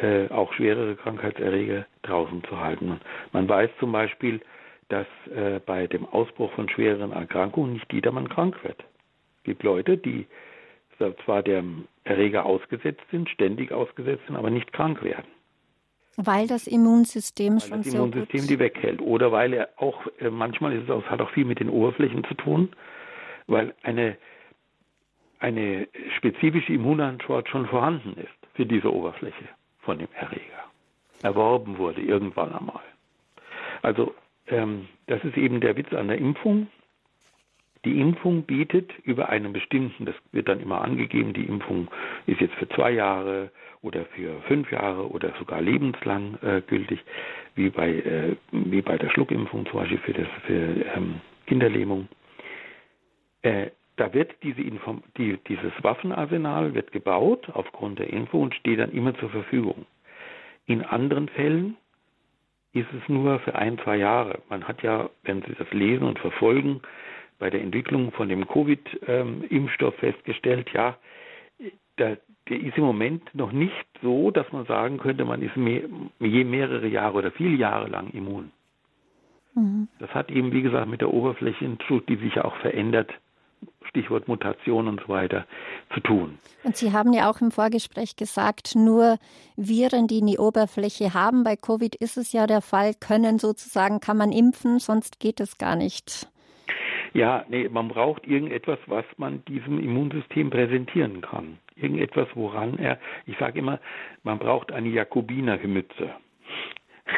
[0.00, 3.00] äh, auch schwerere Krankheitserreger draußen zu halten.
[3.32, 4.40] Man weiß zum Beispiel,
[4.88, 8.78] dass äh, bei dem Ausbruch von schwereren Erkrankungen nicht jedermann krank wird.
[9.38, 10.26] Es gibt Leute, die
[11.24, 15.26] zwar dem Erreger ausgesetzt sind, ständig ausgesetzt sind, aber nicht krank werden.
[16.16, 19.02] Weil das Immunsystem weil schon das Immunsystem so die weghält.
[19.02, 22.24] Oder weil er auch, äh, manchmal ist es auch, hat auch viel mit den Oberflächen
[22.24, 22.70] zu tun,
[23.46, 24.16] weil eine,
[25.40, 29.44] eine spezifische Immunantwort schon vorhanden ist für diese Oberfläche
[29.80, 30.42] von dem Erreger.
[31.22, 32.82] Erworben wurde irgendwann einmal.
[33.82, 34.14] Also
[34.48, 36.68] ähm, das ist eben der Witz an der Impfung.
[37.84, 41.88] Die Impfung bietet über einen bestimmten, das wird dann immer angegeben, die Impfung
[42.26, 43.50] ist jetzt für zwei Jahre
[43.82, 46.98] oder für fünf Jahre oder sogar lebenslang äh, gültig,
[47.54, 52.08] wie bei, äh, wie bei der Schluckimpfung zum Beispiel für, das, für ähm, Kinderlähmung.
[53.42, 58.80] Äh, da wird diese Inform die, dieses Waffenarsenal wird gebaut aufgrund der Impfung und steht
[58.80, 59.86] dann immer zur Verfügung.
[60.66, 61.76] In anderen Fällen
[62.76, 64.40] ist es nur für ein, zwei Jahre.
[64.48, 66.82] Man hat ja, wenn Sie das lesen und verfolgen,
[67.38, 70.96] bei der Entwicklung von dem Covid-Impfstoff festgestellt, ja,
[71.98, 75.82] der, der, ist im Moment noch nicht so, dass man sagen könnte, man ist mehr,
[76.20, 78.52] je mehrere Jahre oder viele Jahre lang immun.
[79.54, 79.88] Mhm.
[79.98, 81.76] Das hat eben, wie gesagt, mit der Oberfläche,
[82.08, 83.10] die sich ja auch verändert,
[83.88, 85.46] Stichwort Mutation und so weiter,
[85.94, 86.38] zu tun.
[86.64, 89.18] Und Sie haben ja auch im Vorgespräch gesagt, nur
[89.56, 94.16] Viren, die die Oberfläche haben, bei Covid ist es ja der Fall, können sozusagen, kann
[94.16, 96.28] man impfen, sonst geht es gar nicht.
[97.14, 101.58] Ja, nee, man braucht irgendetwas, was man diesem Immunsystem präsentieren kann.
[101.74, 103.80] Irgendetwas, woran er, ich sage immer,
[104.22, 106.10] man braucht eine Jakobinermütze.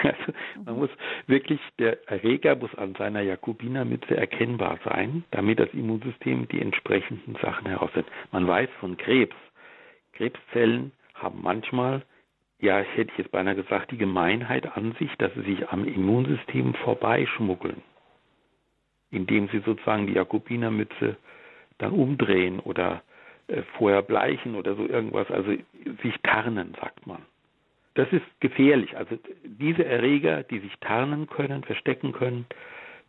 [0.02, 0.32] Also
[0.64, 0.90] man muss
[1.26, 7.66] wirklich, der Erreger muss an seiner Jakobinermütze erkennbar sein, damit das Immunsystem die entsprechenden Sachen
[7.66, 8.12] herausfindet.
[8.30, 9.34] Man weiß von Krebs,
[10.12, 12.02] Krebszellen haben manchmal,
[12.60, 16.74] ja, hätte ich jetzt beinahe gesagt, die Gemeinheit an sich, dass sie sich am Immunsystem
[16.74, 17.82] vorbeischmuggeln,
[19.10, 21.16] indem sie sozusagen die Jakobinermütze
[21.78, 23.02] dann umdrehen oder
[23.46, 25.52] äh, vorher bleichen oder so irgendwas, also
[26.02, 27.22] sich tarnen, sagt man.
[27.98, 28.96] Das ist gefährlich.
[28.96, 32.46] Also diese Erreger, die sich tarnen können, verstecken können,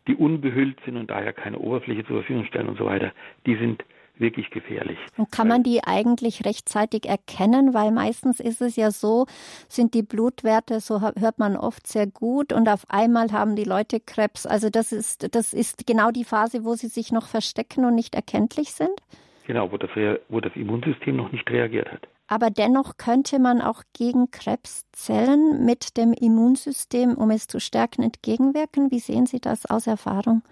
[0.07, 3.11] die unbehüllt sind und daher keine Oberfläche zur Verfügung stellen und so weiter,
[3.45, 3.85] die sind
[4.17, 4.97] wirklich gefährlich.
[5.15, 7.75] Und kann man die eigentlich rechtzeitig erkennen?
[7.75, 9.27] Weil meistens ist es ja so,
[9.67, 13.99] sind die Blutwerte, so hört man oft sehr gut und auf einmal haben die Leute
[13.99, 14.47] Krebs.
[14.47, 18.15] Also das ist, das ist genau die Phase, wo sie sich noch verstecken und nicht
[18.15, 19.03] erkenntlich sind?
[19.45, 19.91] Genau, wo das,
[20.29, 22.07] wo das Immunsystem noch nicht reagiert hat.
[22.31, 28.91] Aber dennoch könnte man auch gegen Krebszellen mit dem Immunsystem, um es zu stärken, entgegenwirken.
[28.91, 30.43] Wie sehen Sie das aus Erfahrung?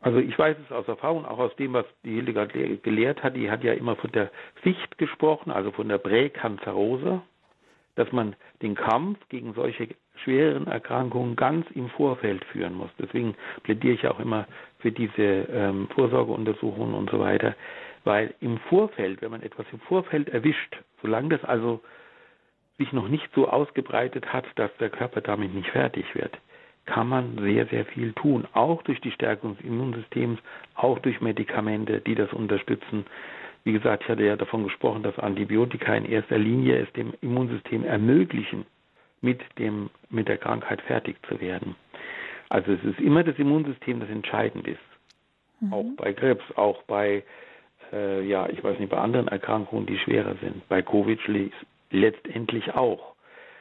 [0.00, 3.36] Also ich weiß es aus Erfahrung, auch aus dem, was die Hildegard gelehrt hat.
[3.36, 4.30] Die hat ja immer von der
[4.62, 7.22] Sicht gesprochen, also von der Präkanzerose,
[7.94, 9.88] dass man den Kampf gegen solche
[10.22, 12.90] schweren Erkrankungen ganz im Vorfeld führen muss.
[12.98, 14.46] Deswegen plädiere ich auch immer
[14.78, 17.56] für diese ähm, Vorsorgeuntersuchungen und so weiter,
[18.04, 21.80] weil im Vorfeld, wenn man etwas im Vorfeld erwischt, solange das also
[22.78, 26.38] sich noch nicht so ausgebreitet hat, dass der Körper damit nicht fertig wird,
[26.86, 30.38] kann man sehr, sehr viel tun, auch durch die Stärkung des Immunsystems,
[30.74, 33.04] auch durch Medikamente, die das unterstützen.
[33.64, 37.84] Wie gesagt, ich hatte ja davon gesprochen, dass Antibiotika in erster Linie es dem Immunsystem
[37.84, 38.64] ermöglichen,
[39.20, 41.74] mit, dem, mit der Krankheit fertig zu werden.
[42.48, 44.78] Also es ist immer das Immunsystem, das entscheidend ist.
[45.60, 45.72] Mhm.
[45.72, 47.22] Auch bei Krebs, auch bei,
[47.92, 50.68] äh, ja, ich weiß nicht, bei anderen Erkrankungen, die schwerer sind.
[50.68, 51.20] Bei Covid
[51.90, 53.14] letztendlich auch.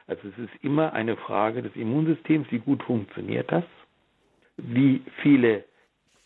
[0.07, 3.65] Also es ist immer eine Frage des Immunsystems, wie gut funktioniert das,
[4.57, 5.65] wie viele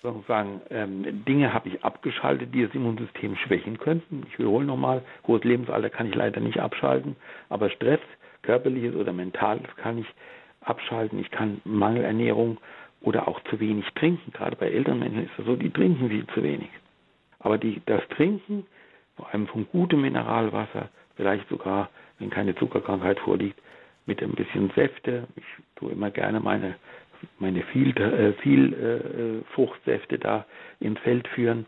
[0.01, 4.23] sozusagen ähm, Dinge habe ich abgeschaltet, die das Immunsystem schwächen könnten.
[4.27, 7.15] Ich wiederhole nochmal, hohes Lebensalter kann ich leider nicht abschalten,
[7.49, 7.99] aber Stress,
[8.41, 10.07] körperliches oder mentales kann ich
[10.61, 11.19] abschalten.
[11.19, 12.57] Ich kann Mangelernährung
[13.01, 14.31] oder auch zu wenig trinken.
[14.31, 16.69] Gerade bei älteren Menschen ist es so, die trinken viel zu wenig.
[17.41, 18.65] Aber die, das Trinken,
[19.15, 23.59] vor allem von gutem Mineralwasser, vielleicht sogar, wenn keine Zuckerkrankheit vorliegt,
[24.05, 25.27] mit ein bisschen Säfte.
[25.35, 25.43] Ich
[25.75, 26.75] tue immer gerne meine,
[27.39, 30.45] meine viel, äh, viel äh, Fruchtsäfte da
[30.79, 31.65] ins Feld führen.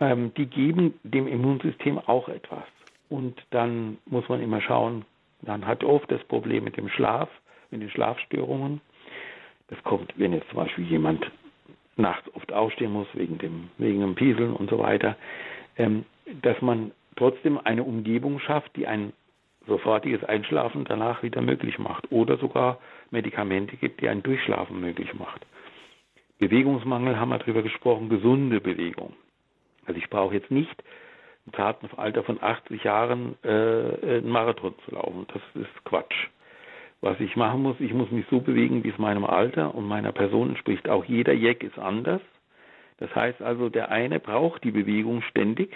[0.00, 2.64] Ähm, die geben dem Immunsystem auch etwas.
[3.08, 5.04] Und dann muss man immer schauen,
[5.42, 7.28] dann hat oft das Problem mit dem Schlaf,
[7.70, 8.80] mit den Schlafstörungen.
[9.68, 11.30] Das kommt, wenn jetzt zum Beispiel jemand
[12.00, 15.16] nachts oft aufstehen muss wegen dem, wegen dem Pieseln und so weiter,
[15.76, 16.04] ähm,
[16.42, 19.12] dass man trotzdem eine Umgebung schafft, die einen
[19.66, 22.78] sofortiges Einschlafen danach wieder möglich macht oder sogar
[23.10, 25.46] Medikamente gibt, die ein Durchschlafen möglich macht.
[26.38, 29.14] Bewegungsmangel haben wir darüber gesprochen, gesunde Bewegung.
[29.86, 30.82] Also ich brauche jetzt nicht
[31.46, 35.26] im zarten Alter von 80 Jahren äh, einen Marathon zu laufen.
[35.32, 36.28] Das ist Quatsch.
[37.02, 40.12] Was ich machen muss, ich muss mich so bewegen, wie es meinem Alter und meiner
[40.12, 40.88] Person entspricht.
[40.88, 42.20] Auch jeder Jack ist anders.
[42.98, 45.74] Das heißt also, der eine braucht die Bewegung ständig,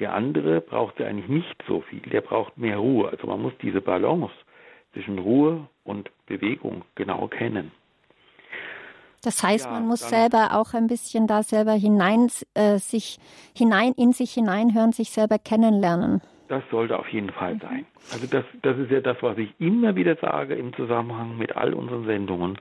[0.00, 3.08] der andere braucht ja eigentlich nicht so viel, der braucht mehr Ruhe.
[3.08, 4.34] Also man muss diese Balance
[4.92, 7.70] zwischen Ruhe und Bewegung genau kennen.
[9.22, 13.18] Das heißt, ja, man muss selber auch ein bisschen da selber hinein, äh, sich
[13.54, 16.22] hinein, in sich hineinhören, sich selber kennenlernen.
[16.50, 17.60] Das sollte auf jeden Fall mhm.
[17.60, 17.86] sein.
[18.10, 21.72] Also das, das ist ja das, was ich immer wieder sage im Zusammenhang mit all
[21.74, 22.58] unseren Sendungen.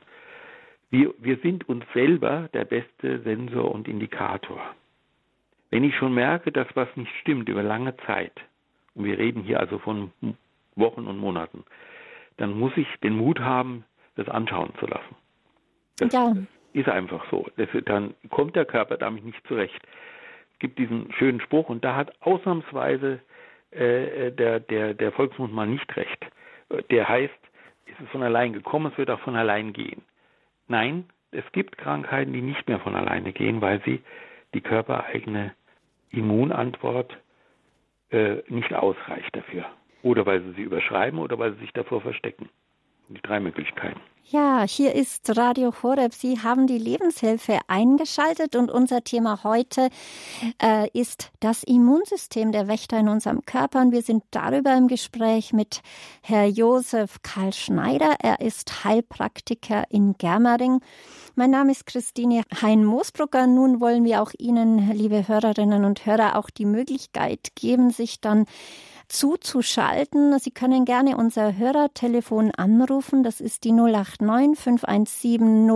[0.92, 4.62] Wir, wir sind uns selber der beste Sensor und Indikator.
[5.72, 8.34] Wenn ich schon merke, dass was nicht stimmt über lange Zeit,
[8.94, 10.12] und wir reden hier also von
[10.76, 11.64] Wochen und Monaten,
[12.38, 15.16] dann muss ich den Mut haben, das anschauen zu lassen.
[15.98, 16.36] Das ja.
[16.74, 17.48] ist einfach so.
[17.58, 19.82] Das, dann kommt der Körper damit nicht zurecht.
[20.54, 23.20] Es gibt diesen schönen Spruch und da hat ausnahmsweise
[23.72, 26.26] äh, der, der, der Volksmund mal nicht recht.
[26.90, 27.34] Der heißt,
[27.86, 30.04] es ist von allein gekommen, es wird auch von allein gehen.
[30.68, 34.02] Nein, es gibt Krankheiten, die nicht mehr von alleine gehen, weil sie
[34.54, 35.54] die körpereigene
[36.12, 37.18] Immunantwort
[38.12, 39.66] äh, nicht ausreicht dafür.
[40.02, 42.50] Oder weil sie sie überschreiben oder weil sie sich davor verstecken.
[43.10, 44.00] Die drei Möglichkeiten.
[44.32, 46.14] Ja, hier ist Radio Horeb.
[46.14, 49.90] Sie haben die Lebenshilfe eingeschaltet und unser Thema heute
[50.62, 53.82] äh, ist das Immunsystem der Wächter in unserem Körper.
[53.82, 55.82] Und wir sind darüber im Gespräch mit
[56.22, 58.18] Herr Josef Karl Schneider.
[58.22, 60.82] Er ist Heilpraktiker in Germering.
[61.34, 63.48] Mein Name ist Christine Hein-Moosbrucker.
[63.48, 68.46] Nun wollen wir auch Ihnen, liebe Hörerinnen und Hörer, auch die Möglichkeit geben, sich dann
[69.10, 70.38] zuzuschalten.
[70.40, 73.24] Sie können gerne unser Hörertelefon anrufen.
[73.24, 75.68] Das ist die 089 517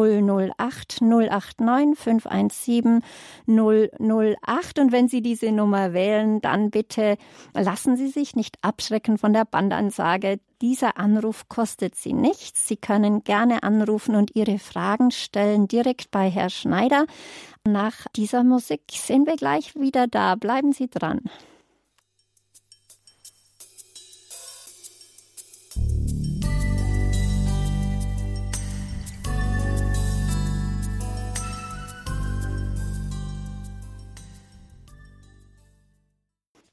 [0.57, 3.01] 008 089 517
[3.47, 4.79] 008.
[4.79, 7.17] Und wenn Sie diese Nummer wählen, dann bitte
[7.53, 10.39] lassen Sie sich nicht abschrecken von der Bandansage.
[10.61, 12.67] Dieser Anruf kostet Sie nichts.
[12.67, 17.05] Sie können gerne anrufen und Ihre Fragen stellen direkt bei Herrn Schneider.
[17.65, 20.35] Nach dieser Musik sind wir gleich wieder da.
[20.35, 21.21] Bleiben Sie dran.
[25.89, 26.22] thank you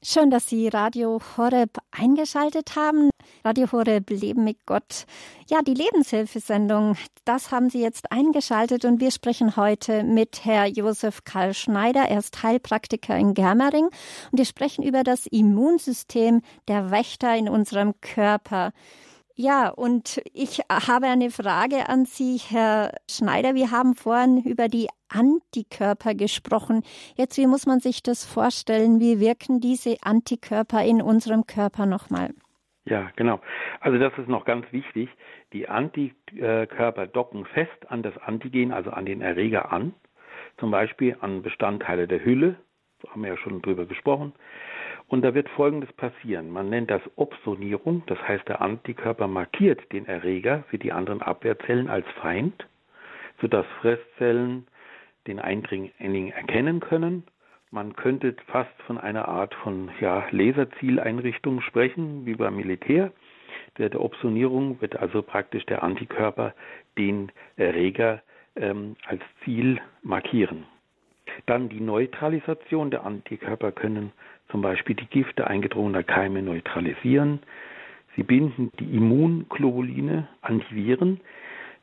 [0.03, 3.11] Schön, dass Sie Radio Horeb eingeschaltet haben.
[3.45, 5.05] Radio Horeb Leben mit Gott.
[5.47, 11.23] Ja, die Lebenshilfesendung, das haben Sie jetzt eingeschaltet und wir sprechen heute mit Herr Josef
[11.23, 12.05] Karl Schneider.
[12.09, 17.93] Er ist Heilpraktiker in Germering und wir sprechen über das Immunsystem der Wächter in unserem
[18.01, 18.71] Körper.
[19.43, 23.55] Ja, und ich habe eine Frage an Sie, Herr Schneider.
[23.55, 26.83] Wir haben vorhin über die Antikörper gesprochen.
[27.15, 28.99] Jetzt, wie muss man sich das vorstellen?
[28.99, 32.35] Wie wirken diese Antikörper in unserem Körper nochmal?
[32.85, 33.39] Ja, genau.
[33.79, 35.09] Also das ist noch ganz wichtig.
[35.53, 39.95] Die Antikörper docken fest an das Antigen, also an den Erreger an.
[40.59, 42.57] Zum Beispiel an Bestandteile der Hülle.
[43.09, 44.33] Haben wir ja schon drüber gesprochen.
[45.11, 46.49] Und da wird Folgendes passieren.
[46.51, 51.89] Man nennt das Opsonierung, das heißt der Antikörper markiert den Erreger für die anderen Abwehrzellen
[51.89, 52.65] als Feind,
[53.41, 54.67] sodass Fresszellen
[55.27, 57.25] den Eindringling erkennen können.
[57.71, 63.11] Man könnte fast von einer Art von ja, Laserzieleinrichtung sprechen, wie beim Militär.
[63.79, 66.53] Der, der Opsonierung wird also praktisch der Antikörper
[66.97, 68.21] den Erreger
[68.55, 70.63] ähm, als Ziel markieren.
[71.47, 74.13] Dann die Neutralisation der Antikörper können
[74.51, 77.39] zum Beispiel die Gifte eingedrungener Keime neutralisieren.
[78.15, 81.21] Sie binden die Immunglobuline an die Viren.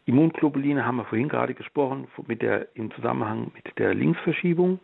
[0.07, 4.79] Immunglobuline haben wir vorhin gerade gesprochen mit der, im Zusammenhang mit der Linksverschiebung.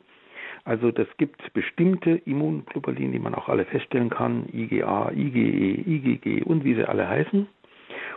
[0.65, 6.65] Also das gibt bestimmte Immunglobuline, die man auch alle feststellen kann, IgA, IgE, IgG und
[6.65, 7.47] wie sie alle heißen.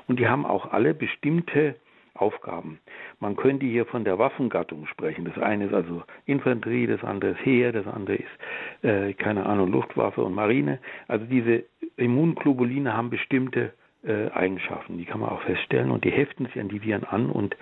[0.07, 1.76] Und die haben auch alle bestimmte
[2.18, 2.80] Aufgaben.
[3.20, 5.26] Man könnte hier von der Waffengattung sprechen.
[5.26, 9.72] Das eine ist also Infanterie, das andere ist Heer, das andere ist, äh, keine Ahnung,
[9.72, 10.80] Luftwaffe und Marine.
[11.07, 11.63] Also diese
[11.97, 16.70] Immunglobuline haben bestimmte äh, Eigenschaften, die kann man auch feststellen und die heften sich an
[16.70, 17.55] die Viren an und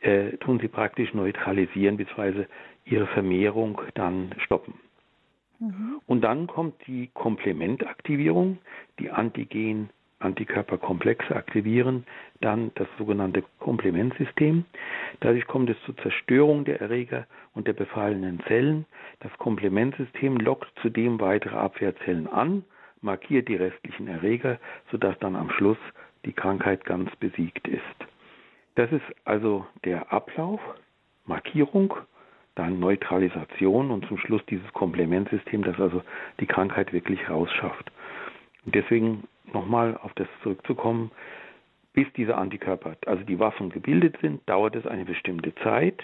[0.00, 2.44] äh, tun sie praktisch neutralisieren bzw.
[2.84, 4.74] ihre Vermehrung dann stoppen.
[5.58, 6.00] Mhm.
[6.06, 8.58] Und dann kommt die Komplementaktivierung,
[8.98, 9.90] die Antigen
[10.20, 12.04] Antikörperkomplexe aktivieren
[12.40, 14.64] dann das sogenannte Komplementsystem.
[15.20, 18.84] Dadurch kommt es zur Zerstörung der Erreger und der befallenen Zellen.
[19.20, 22.64] Das Komplementsystem lockt zudem weitere Abwehrzellen an,
[23.00, 24.58] markiert die restlichen Erreger,
[24.90, 25.78] sodass dann am Schluss
[26.24, 27.82] die Krankheit ganz besiegt ist.
[28.74, 30.60] Das ist also der Ablauf,
[31.26, 31.94] Markierung,
[32.54, 36.02] dann Neutralisation und zum Schluss dieses Komplementsystem, das also
[36.40, 37.92] die Krankheit wirklich rausschafft.
[38.64, 39.24] Und deswegen
[39.54, 41.10] nochmal auf das zurückzukommen,
[41.92, 46.02] bis diese Antikörper, also die Waffen gebildet sind, dauert es eine bestimmte Zeit.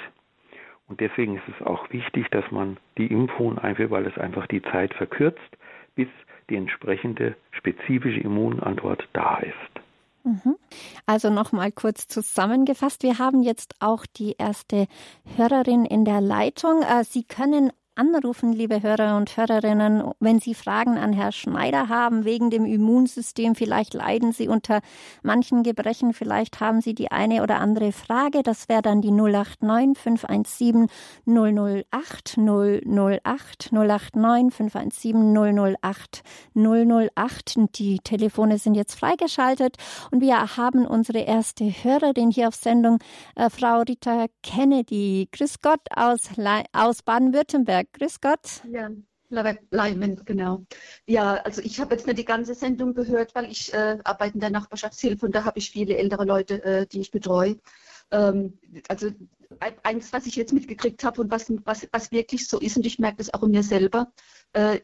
[0.88, 4.62] Und deswegen ist es auch wichtig, dass man die Impfungen einführt, weil es einfach die
[4.62, 5.38] Zeit verkürzt,
[5.94, 6.08] bis
[6.50, 9.84] die entsprechende spezifische Immunantwort da ist.
[10.24, 10.56] Mhm.
[11.06, 13.02] Also nochmal kurz zusammengefasst.
[13.02, 14.86] Wir haben jetzt auch die erste
[15.36, 16.82] Hörerin in der Leitung.
[16.82, 22.24] Äh, Sie können anrufen, liebe Hörer und Hörerinnen, wenn Sie Fragen an Herrn Schneider haben
[22.24, 23.54] wegen dem Immunsystem.
[23.54, 24.80] Vielleicht leiden Sie unter
[25.22, 28.42] manchen Gebrechen, vielleicht haben Sie die eine oder andere Frage.
[28.42, 30.88] Das wäre dann die 089 517
[31.26, 36.22] 008 008 089 517 008
[36.54, 37.54] 008.
[37.78, 39.76] Die Telefone sind jetzt freigeschaltet
[40.10, 42.98] und wir haben unsere erste Hörerin hier auf Sendung,
[43.36, 45.28] äh, Frau Rita Kennedy.
[45.30, 46.30] Grüß Gott aus,
[46.72, 47.83] aus Baden-Württemberg.
[47.92, 48.62] Grüß Gott.
[48.70, 48.90] Ja.
[49.70, 50.64] Leimen, genau.
[51.06, 54.40] Ja, also ich habe jetzt nicht die ganze Sendung gehört, weil ich äh, arbeite in
[54.40, 57.56] der Nachbarschaftshilfe und da habe ich viele ältere Leute, äh, die ich betreue.
[58.10, 58.58] Ähm,
[58.88, 59.10] also
[59.82, 62.98] eins, was ich jetzt mitgekriegt habe und was, was, was wirklich so ist, und ich
[62.98, 64.12] merke das auch in mir selber,
[64.52, 64.80] äh,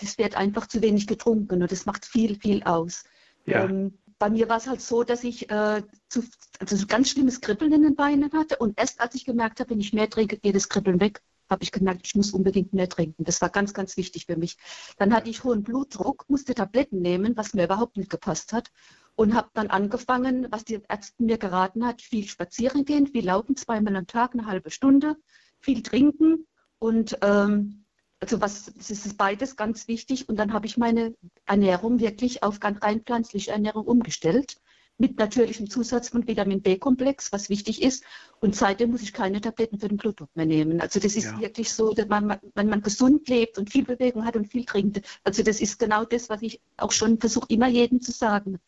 [0.00, 3.04] das wird einfach zu wenig getrunken und das macht viel, viel aus.
[3.46, 3.64] Ja.
[3.64, 6.22] Ähm, bei mir war es halt so, dass ich äh, zu,
[6.58, 9.70] also so ganz schlimmes Kribbeln in den Beinen hatte und erst als ich gemerkt habe,
[9.70, 12.88] wenn ich mehr trinke, geht das Kribbeln weg habe ich gemerkt, ich muss unbedingt mehr
[12.88, 13.24] trinken.
[13.24, 14.56] Das war ganz, ganz wichtig für mich.
[14.98, 18.70] Dann hatte ich hohen Blutdruck, musste Tabletten nehmen, was mir überhaupt nicht gepasst hat.
[19.16, 23.56] Und habe dann angefangen, was die Ärzte mir geraten hat, viel spazieren gehen, viel laufen,
[23.56, 25.16] zweimal am Tag, eine halbe Stunde,
[25.58, 26.46] viel trinken.
[26.78, 27.84] Und ähm,
[28.20, 30.28] also was, das ist beides ganz wichtig.
[30.28, 34.59] Und dann habe ich meine Ernährung wirklich auf ganz rein pflanzliche Ernährung umgestellt
[35.00, 38.04] mit natürlichem Zusatz von Vitamin B-Komplex, was wichtig ist.
[38.38, 40.80] Und seitdem muss ich keine Tabletten für den Blutdruck mehr nehmen.
[40.80, 41.40] Also das ist ja.
[41.40, 45.00] wirklich so, dass man, wenn man gesund lebt und viel Bewegung hat und viel trinkt,
[45.24, 48.58] also das ist genau das, was ich auch schon versuche, immer jedem zu sagen.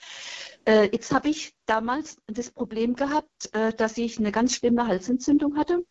[0.64, 5.58] Äh, jetzt habe ich damals das Problem gehabt, äh, dass ich eine ganz schlimme Halsentzündung
[5.58, 5.84] hatte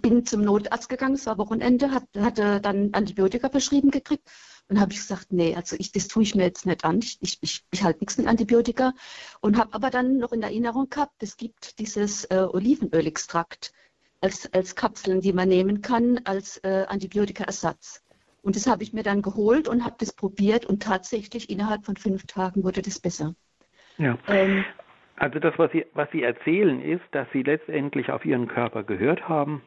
[0.00, 4.28] bin zum Notarzt gegangen, es war Wochenende, hat, hatte dann Antibiotika verschrieben gekriegt
[4.70, 7.00] und habe ich gesagt, nee, also ich, das tue ich mir jetzt nicht an.
[7.00, 8.92] Ich, ich, ich, halte nichts mit Antibiotika.
[9.40, 13.72] Und habe aber dann noch in Erinnerung gehabt, es gibt dieses äh, Olivenölextrakt
[14.20, 18.04] als, als Kapseln, die man nehmen kann als äh, Antibiotikaersatz.
[18.42, 21.96] Und das habe ich mir dann geholt und habe das probiert und tatsächlich innerhalb von
[21.96, 23.34] fünf Tagen wurde das besser.
[23.98, 24.16] Ja.
[24.28, 24.64] Ähm,
[25.16, 29.28] also das, was Sie, was Sie erzählen, ist, dass Sie letztendlich auf Ihren Körper gehört
[29.28, 29.62] haben,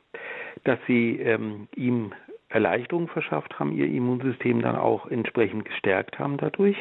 [0.63, 2.13] dass Sie ähm, ihm
[2.53, 6.77] Erleichterung verschafft haben, Ihr Immunsystem dann auch entsprechend gestärkt haben dadurch.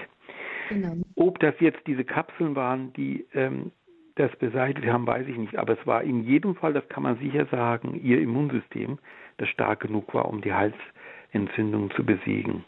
[0.68, 0.96] Genau.
[1.16, 3.72] Ob das jetzt diese Kapseln waren, die ähm,
[4.16, 5.56] das beseitigt haben, weiß ich nicht.
[5.56, 8.98] Aber es war in jedem Fall, das kann man sicher sagen, Ihr Immunsystem,
[9.38, 12.64] das stark genug war, um die Halsentzündung zu besiegen.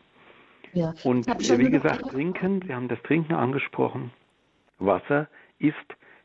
[0.73, 0.95] Ja.
[1.05, 4.11] Und wie gesagt, trinken, Sie haben das Trinken angesprochen.
[4.79, 5.29] Wasser
[5.59, 5.77] ist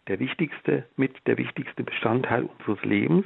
[0.09, 3.25] der wichtigste, mit der wichtigste Bestandteil unseres Lebens.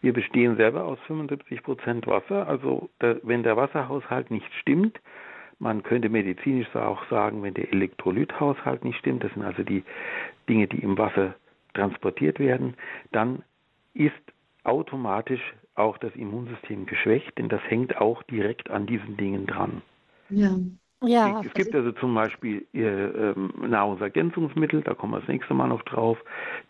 [0.00, 2.48] Wir bestehen selber aus 75 Prozent Wasser.
[2.48, 4.98] Also da, wenn der Wasserhaushalt nicht stimmt,
[5.58, 9.82] man könnte medizinisch auch sagen, wenn der Elektrolythaushalt nicht stimmt, das sind also die
[10.48, 11.34] Dinge, die im Wasser
[11.74, 12.74] transportiert werden,
[13.12, 13.42] dann
[13.92, 14.14] ist
[14.64, 15.42] automatisch
[15.74, 19.82] auch das Immunsystem geschwächt, denn das hängt auch direkt an diesen Dingen dran.
[20.28, 20.56] Ja.
[21.02, 25.82] Ja, es gibt also zum Beispiel äh, Nahrungsergänzungsmittel, da kommen wir das nächste Mal noch
[25.82, 26.18] drauf,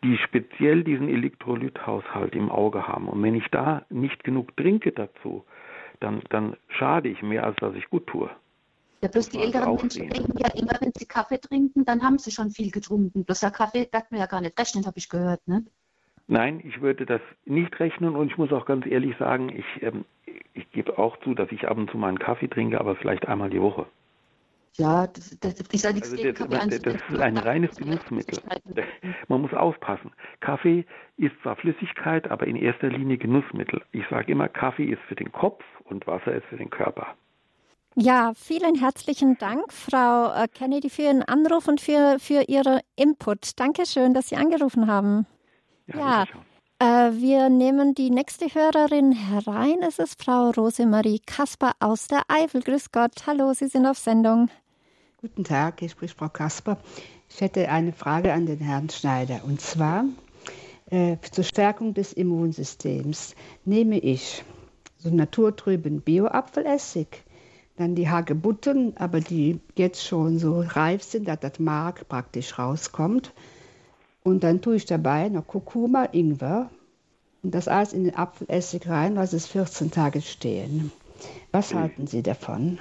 [0.04, 3.08] die speziell diesen Elektrolythaushalt im Auge haben.
[3.08, 5.44] Und wenn ich da nicht genug trinke dazu,
[5.98, 8.30] dann, dann schade ich mehr, als dass ich gut tue.
[9.02, 12.30] Ja, bloß die älteren Menschen denken ja immer, wenn sie Kaffee trinken, dann haben sie
[12.30, 13.24] schon viel getrunken.
[13.24, 15.64] Bloß der Kaffee darf man ja gar nicht rechnen, habe ich gehört, ne?
[16.28, 20.04] Nein, ich würde das nicht rechnen und ich muss auch ganz ehrlich sagen, ich, ähm,
[20.54, 23.26] ich gebe auch zu, dass ich ab und zu mal einen Kaffee trinke, aber vielleicht
[23.26, 23.86] einmal die Woche.
[24.76, 28.38] Ja, das, das, das ist ja nichts also das, das, das ist ein reines Genussmittel.
[29.28, 30.12] Man muss aufpassen.
[30.40, 33.82] Kaffee ist zwar Flüssigkeit, aber in erster Linie Genussmittel.
[33.92, 37.14] Ich sage immer, Kaffee ist für den Kopf und Wasser ist für den Körper.
[37.96, 43.58] Ja, vielen herzlichen Dank, Frau äh, Kennedy, für Ihren Anruf und für, für Ihren Input.
[43.58, 45.26] Dankeschön, dass Sie angerufen haben.
[45.88, 46.24] Ja, ja
[46.82, 49.82] wir nehmen die nächste Hörerin herein.
[49.86, 52.62] Es ist Frau Rosemarie Kasper aus der Eifel.
[52.62, 53.26] Grüß Gott.
[53.26, 54.48] Hallo, Sie sind auf Sendung.
[55.20, 56.78] Guten Tag, ich spricht Frau Kasper.
[57.28, 59.42] Ich hätte eine Frage an den Herrn Schneider.
[59.44, 60.06] Und zwar
[60.90, 63.34] äh, zur Stärkung des Immunsystems
[63.66, 64.42] nehme ich
[64.96, 67.08] so naturtrüben Bioapfelessig,
[67.76, 73.32] dann die Hagebutten, aber die jetzt schon so reif sind, dass das Mark praktisch rauskommt.
[74.22, 76.70] Und dann tue ich dabei noch Kurkuma, Ingwer
[77.42, 80.92] und das alles in den Apfelessig rein, was es 14 Tage stehen.
[81.52, 82.78] Was halten Sie davon?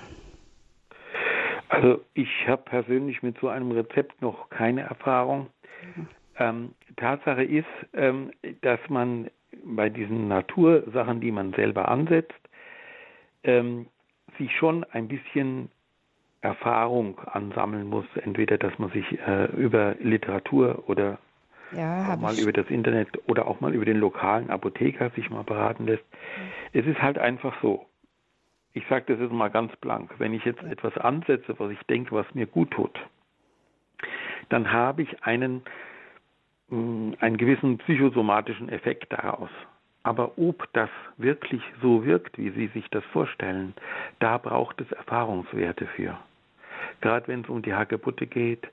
[1.69, 5.47] Also ich habe persönlich mit so einem Rezept noch keine Erfahrung.
[6.37, 8.31] Ähm, Tatsache ist, ähm,
[8.61, 9.29] dass man
[9.63, 12.33] bei diesen Natursachen, die man selber ansetzt,
[13.43, 13.87] ähm,
[14.37, 15.69] sich schon ein bisschen
[16.41, 18.05] Erfahrung ansammeln muss.
[18.23, 21.19] Entweder, dass man sich äh, über Literatur oder
[21.71, 22.41] ja, auch mal ich.
[22.41, 26.03] über das Internet oder auch mal über den lokalen Apotheker sich mal beraten lässt.
[26.03, 26.79] Mhm.
[26.79, 27.85] Es ist halt einfach so
[28.73, 32.13] ich sage das jetzt mal ganz blank, wenn ich jetzt etwas ansetze, was ich denke,
[32.13, 32.97] was mir gut tut,
[34.49, 35.63] dann habe ich einen,
[36.69, 39.49] mm, einen gewissen psychosomatischen Effekt daraus.
[40.03, 43.73] Aber ob das wirklich so wirkt, wie Sie sich das vorstellen,
[44.19, 46.17] da braucht es Erfahrungswerte für.
[47.01, 48.67] Gerade wenn es um die Hagebutte geht,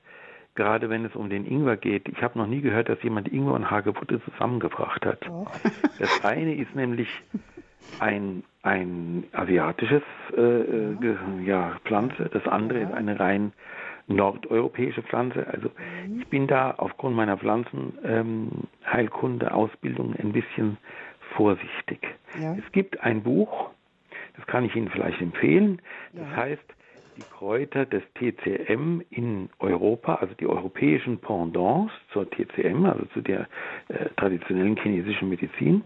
[0.57, 2.09] gerade wenn es um den Ingwer geht.
[2.09, 5.29] Ich habe noch nie gehört, dass jemand Ingwer und Hagebutte zusammengebracht hat.
[5.29, 5.47] Oh.
[5.99, 7.07] Das eine ist nämlich
[7.99, 10.03] ein, ein asiatisches
[10.35, 10.97] äh, äh
[11.45, 13.53] ja, Pflanze, das andere ist eine rein
[14.07, 15.45] nordeuropäische Pflanze.
[15.47, 16.19] Also mhm.
[16.19, 20.77] ich bin da aufgrund meiner Pflanzenheilkunde-Ausbildung ähm, ein bisschen
[21.35, 21.99] vorsichtig.
[22.41, 22.55] Ja.
[22.55, 23.69] Es gibt ein Buch,
[24.35, 25.81] das kann ich Ihnen vielleicht empfehlen,
[26.13, 26.35] das ja.
[26.35, 26.76] heißt
[27.17, 33.47] die Kräuter des TCM in Europa, also die europäischen Pendants zur TCM, also zu der
[33.89, 35.83] äh, traditionellen chinesischen Medizin.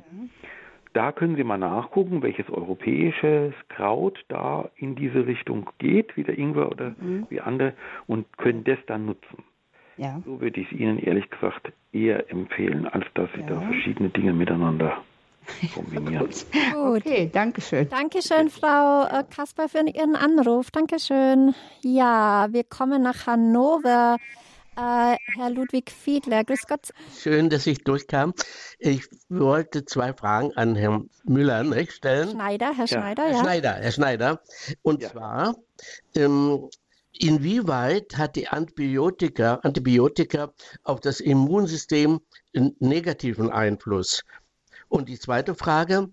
[0.94, 6.38] Da können Sie mal nachgucken, welches europäisches Kraut da in diese Richtung geht, wie der
[6.38, 7.28] Ingwer oder mhm.
[7.30, 7.74] wie andere,
[8.08, 9.44] und können das dann nutzen.
[9.96, 10.22] Ja.
[10.26, 13.48] So würde ich es Ihnen ehrlich gesagt eher empfehlen, als dass Sie ja.
[13.48, 15.02] da verschiedene Dinge miteinander
[15.74, 16.28] kombinieren.
[16.28, 16.46] Gut.
[16.76, 17.89] Okay, danke schön.
[17.89, 20.72] Dankeschön, Frau äh, Kasper, für Ihren Anruf.
[20.72, 21.54] Dankeschön.
[21.82, 24.18] Ja, wir kommen nach Hannover.
[24.78, 26.89] Äh, Herr Ludwig Fiedler, grüß Gott.
[27.18, 28.34] Schön, dass ich durchkam.
[28.80, 32.30] Ich wollte zwei Fragen an Herrn Müller nicht, stellen.
[32.32, 33.34] Schneider, Herr Schneider, ja.
[33.34, 34.42] Herr Schneider, Herr Schneider.
[34.82, 35.10] Und ja.
[35.10, 35.56] zwar,
[36.16, 36.70] ähm,
[37.12, 42.22] inwieweit hat die Antibiotika, Antibiotika auf das Immunsystem
[42.56, 44.24] einen negativen Einfluss?
[44.92, 46.10] Und die zweite Frage,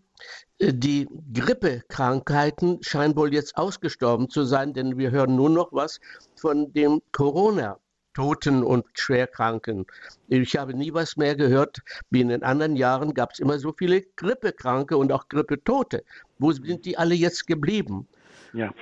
[0.61, 5.99] äh, die Grippekrankheiten scheinen wohl jetzt ausgestorben zu sein, denn wir hören nur noch was
[6.37, 7.79] von dem Corona.
[8.15, 9.87] Toten und Schwerkranken.
[10.27, 11.79] Ich habe nie was mehr gehört,
[12.11, 16.03] wie in den anderen Jahren gab es immer so viele Grippekranke und auch Grippetote.
[16.39, 18.09] Wo sind die alle jetzt geblieben?
[18.55, 18.73] Ja,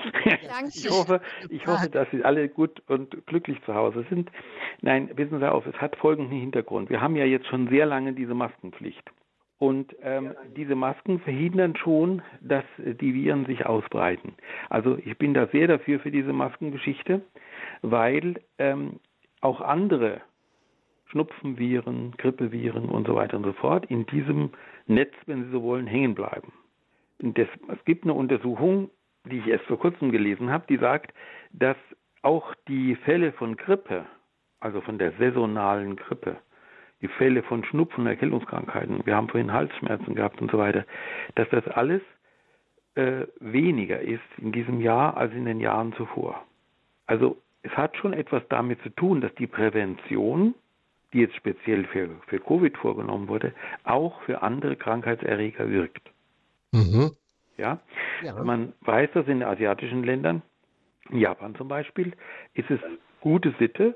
[0.69, 1.21] ich hoffe,
[1.51, 4.31] ich hoffe, dass Sie alle gut und glücklich zu Hause sind.
[4.81, 6.89] Nein, wissen Sie auf, es hat folgenden Hintergrund.
[6.89, 9.03] Wir haben ja jetzt schon sehr lange diese Maskenpflicht.
[9.59, 14.35] Und ähm, diese Masken verhindern schon, dass die Viren sich ausbreiten.
[14.69, 17.23] Also ich bin da sehr dafür für diese Maskengeschichte,
[17.81, 19.01] weil ähm,
[19.41, 20.21] auch andere
[21.07, 24.51] Schnupfenviren, Grippeviren und so weiter und so fort in diesem
[24.87, 26.53] Netz, wenn Sie so wollen, hängen bleiben.
[27.19, 28.91] Das, es gibt eine Untersuchung,
[29.25, 31.15] die ich erst vor kurzem gelesen habe, die sagt,
[31.53, 31.77] dass
[32.23, 34.05] auch die Fälle von Grippe,
[34.61, 36.37] also von der saisonalen Grippe,
[37.03, 40.85] die Fälle von Schnupfen und Erkältungskrankheiten, wir haben vorhin Halsschmerzen gehabt und so weiter,
[41.35, 42.03] dass das alles
[42.95, 46.43] äh, weniger ist in diesem Jahr als in den Jahren zuvor.
[47.07, 50.55] Also es hat schon etwas damit zu tun, dass die Prävention,
[51.13, 53.53] die jetzt speziell für, für Covid vorgenommen wurde,
[53.85, 56.11] auch für andere Krankheitserreger wirkt.
[56.73, 57.11] Mhm.
[57.57, 57.81] Ja?
[58.23, 60.43] ja, man weiß, dass in asiatischen Ländern,
[61.11, 62.13] in Japan zum Beispiel,
[62.55, 62.81] ist es
[63.21, 63.95] gute Sitte,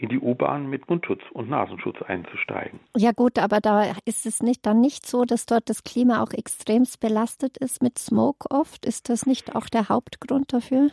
[0.00, 2.80] in die U-Bahn mit Mundschutz und Nasenschutz einzusteigen.
[2.96, 6.32] Ja gut, aber da ist es nicht dann nicht so, dass dort das Klima auch
[6.32, 8.86] extremst belastet ist mit Smoke oft?
[8.86, 10.88] Ist das nicht auch der Hauptgrund dafür?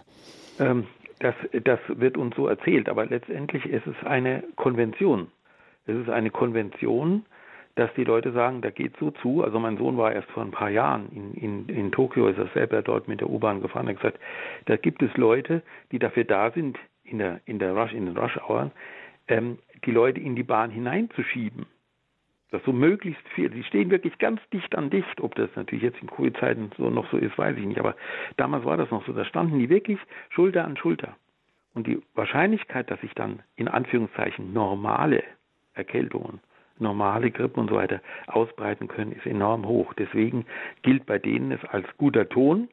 [0.59, 0.87] Ähm,
[1.19, 5.27] das, das wird uns so erzählt, aber letztendlich ist es eine Konvention.
[5.85, 7.25] Es ist eine Konvention,
[7.75, 9.41] dass die Leute sagen, da geht so zu.
[9.41, 12.49] Also mein Sohn war erst vor ein paar Jahren in, in, in Tokio, ist er
[12.53, 14.19] selber dort mit der U-Bahn gefahren, er hat gesagt,
[14.65, 15.61] da gibt es Leute,
[15.93, 18.71] die dafür da sind, in der, in der Rush, in den Rush-Hour,
[19.27, 21.65] ähm, die Leute in die Bahn hineinzuschieben.
[22.49, 23.51] Das so möglichst viel.
[23.51, 25.19] Sie stehen wirklich ganz dicht an dicht.
[25.19, 27.79] Ob das natürlich jetzt in Covid-Zeiten so noch so ist, weiß ich nicht.
[27.79, 27.95] Aber
[28.37, 29.11] damals war das noch so.
[29.11, 29.99] Da standen die wirklich
[30.29, 31.17] Schulter an Schulter.
[31.73, 35.23] Und die Wahrscheinlichkeit, dass sich dann in Anführungszeichen normale
[35.73, 36.39] Erkältungen,
[36.79, 39.93] normale Grippen und so weiter ausbreiten können, ist enorm hoch.
[39.93, 40.45] Deswegen
[40.83, 42.69] gilt bei denen es als guter Ton,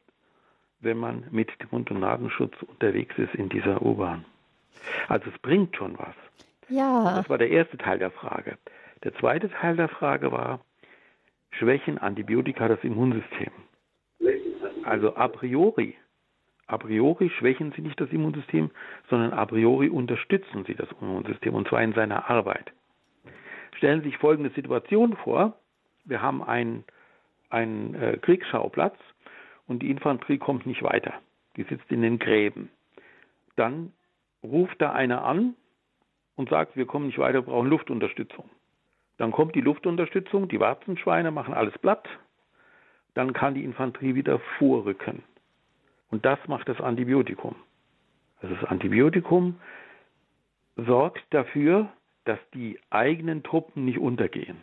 [0.79, 4.23] wenn man mit Mund- und Nasenschutz unterwegs ist in dieser U-Bahn.
[5.07, 6.15] Also es bringt schon was.
[6.69, 7.15] Ja.
[7.17, 8.57] Das war der erste Teil der Frage.
[9.03, 10.61] Der zweite Teil der Frage war,
[11.51, 13.51] schwächen Antibiotika das Immunsystem?
[14.83, 15.95] Also a priori,
[16.67, 18.71] a priori schwächen sie nicht das Immunsystem,
[19.09, 22.71] sondern a priori unterstützen sie das Immunsystem und zwar in seiner Arbeit.
[23.77, 25.59] Stellen Sie sich folgende Situation vor.
[26.05, 26.85] Wir haben einen,
[27.49, 28.95] einen äh, Kriegsschauplatz
[29.67, 31.13] und die Infanterie kommt nicht weiter.
[31.57, 32.69] Die sitzt in den Gräben.
[33.55, 33.91] Dann
[34.45, 35.55] ruft da einer an
[36.35, 38.49] und sagt, wir kommen nicht weiter, wir brauchen Luftunterstützung.
[39.17, 42.07] Dann kommt die Luftunterstützung, die Warzenschweine machen alles platt,
[43.13, 45.23] dann kann die Infanterie wieder vorrücken.
[46.09, 47.55] Und das macht das Antibiotikum.
[48.41, 49.59] Also das Antibiotikum
[50.75, 51.89] sorgt dafür,
[52.25, 54.57] dass die eigenen Truppen nicht untergehen.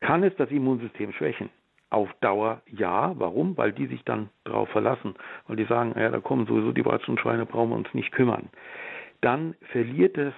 [0.00, 1.50] Kann es das Immunsystem schwächen?
[1.90, 3.12] Auf Dauer ja.
[3.18, 3.56] Warum?
[3.56, 5.14] Weil die sich dann darauf verlassen.
[5.46, 6.84] Weil die sagen, ja, da kommen sowieso die
[7.18, 8.48] Schweine, brauchen wir uns nicht kümmern.
[9.20, 10.34] Dann verliert das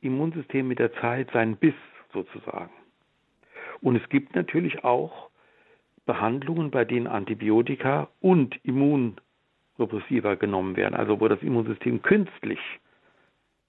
[0.00, 1.74] Immunsystem mit der Zeit seinen Biss
[2.12, 2.72] sozusagen.
[3.80, 5.30] Und es gibt natürlich auch
[6.06, 12.60] Behandlungen, bei denen Antibiotika und Immunsuppressiva genommen werden, also wo das Immunsystem künstlich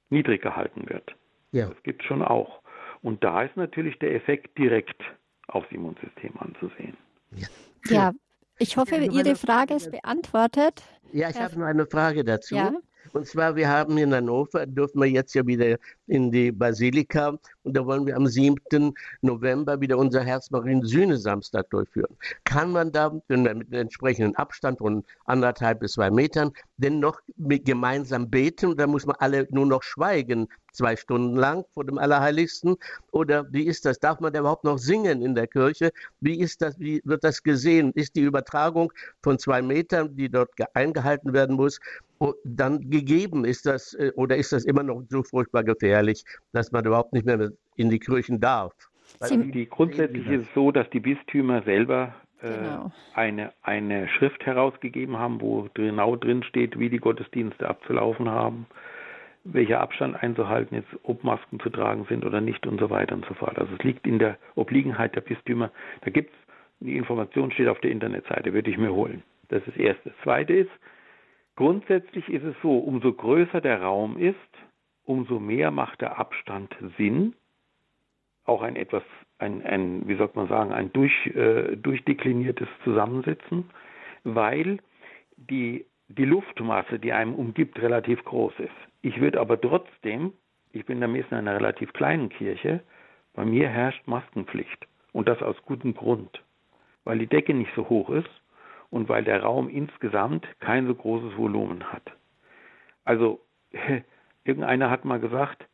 [0.10, 1.16] niedrig gehalten wird.
[1.52, 1.70] Ja.
[1.70, 2.62] Das gibt es schon auch.
[3.02, 5.02] Und da ist natürlich der Effekt direkt
[5.48, 6.98] aufs Immunsystem anzusehen.
[7.88, 8.14] Ja,
[8.58, 10.84] ich hoffe, Ihre Frage ist beantwortet.
[11.12, 12.56] Ja, ich habe noch eine Frage dazu.
[12.56, 12.74] Ja?
[13.14, 15.78] Und zwar, wir haben in Hannover, dürfen wir jetzt ja wieder
[16.08, 18.94] in die Basilika und da wollen wir am 7.
[19.22, 22.18] November wieder unser Herz-Marien-Sühne-Samstag durchführen.
[22.44, 28.30] Kann man da mit einem entsprechenden Abstand von anderthalb bis zwei Metern denn noch gemeinsam
[28.30, 32.76] beten oder muss man alle nur noch schweigen, zwei Stunden lang vor dem Allerheiligsten?
[33.12, 34.00] Oder wie ist das?
[34.00, 35.92] Darf man da überhaupt noch singen in der Kirche?
[36.20, 37.92] Wie ist das, wie wird das gesehen?
[37.94, 38.92] Ist die Übertragung
[39.24, 41.80] von zwei Metern, die dort eingehalten werden muss,
[42.44, 43.46] dann gegeben?
[43.46, 47.26] Ist das, äh, oder ist das immer noch so furchtbar gefährlich, dass man überhaupt nicht
[47.26, 48.74] mehr in die Kirchen darf?
[49.30, 52.14] Die, grundsätzlich ist es so, dass die Bistümer selber
[52.48, 52.92] genau.
[53.14, 58.68] eine, eine Schrift herausgegeben haben, wo genau drin steht, wie die Gottesdienste abzulaufen haben,
[59.44, 63.26] welcher Abstand einzuhalten ist, ob Masken zu tragen sind oder nicht und so weiter und
[63.26, 63.58] so fort.
[63.60, 65.72] Also es liegt in der Obliegenheit der Bistümer.
[66.02, 66.38] Da gibt es,
[66.80, 69.24] die Information steht auf der Internetseite, würde ich mir holen.
[69.50, 70.10] Das ist das Erste.
[70.10, 70.72] Das Zweite ist,
[71.56, 74.36] grundsätzlich ist es so, umso größer der Raum ist,
[75.04, 77.36] umso mehr macht der Abstand Sinn,
[78.46, 79.04] auch ein etwas,
[79.40, 83.70] ein, ein wie soll man sagen, ein durch, äh, durchdekliniertes Zusammensitzen,
[84.24, 84.80] weil
[85.38, 88.72] die, die Luftmasse, die einem umgibt, relativ groß ist.
[89.02, 90.34] Ich würde aber trotzdem,
[90.72, 92.82] ich bin Messe in einer relativ kleinen Kirche,
[93.34, 94.88] bei mir herrscht Maskenpflicht.
[95.12, 96.44] Und das aus gutem Grund.
[97.04, 98.30] Weil die Decke nicht so hoch ist
[98.90, 102.04] und weil der Raum insgesamt kein so großes Volumen hat.
[103.04, 103.40] Also
[104.44, 105.66] irgendeiner hat mal gesagt,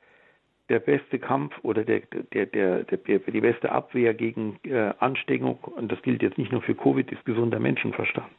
[0.71, 1.99] der beste Kampf oder der,
[2.33, 6.61] der, der, der, die beste Abwehr gegen äh, Ansteckung, und das gilt jetzt nicht nur
[6.61, 8.31] für Covid, ist gesunder Menschenverstand.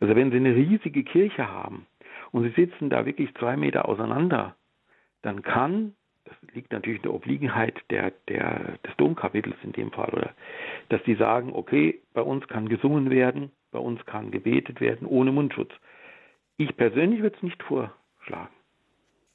[0.00, 1.86] Also wenn Sie eine riesige Kirche haben
[2.32, 4.56] und Sie sitzen da wirklich zwei Meter auseinander,
[5.22, 5.94] dann kann,
[6.24, 10.34] das liegt natürlich in der Obliegenheit der, der, des Domkapitels in dem Fall, oder,
[10.88, 15.30] dass die sagen, okay, bei uns kann gesungen werden, bei uns kann gebetet werden ohne
[15.30, 15.70] Mundschutz.
[16.56, 18.52] Ich persönlich würde es nicht vorschlagen,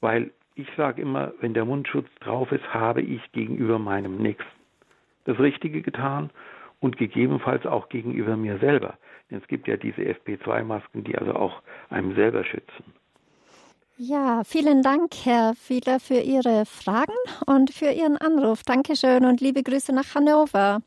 [0.02, 4.60] weil ich sage immer, wenn der Mundschutz drauf ist, habe ich gegenüber meinem Nächsten
[5.24, 6.30] das Richtige getan
[6.80, 8.94] und gegebenenfalls auch gegenüber mir selber.
[9.30, 12.84] Denn es gibt ja diese FP2-Masken, die also auch einem selber schützen.
[14.02, 17.12] Ja, vielen Dank, Herr Fiedler, für Ihre Fragen
[17.44, 18.62] und für Ihren Anruf.
[18.62, 20.80] Dankeschön und liebe Grüße nach Hannover.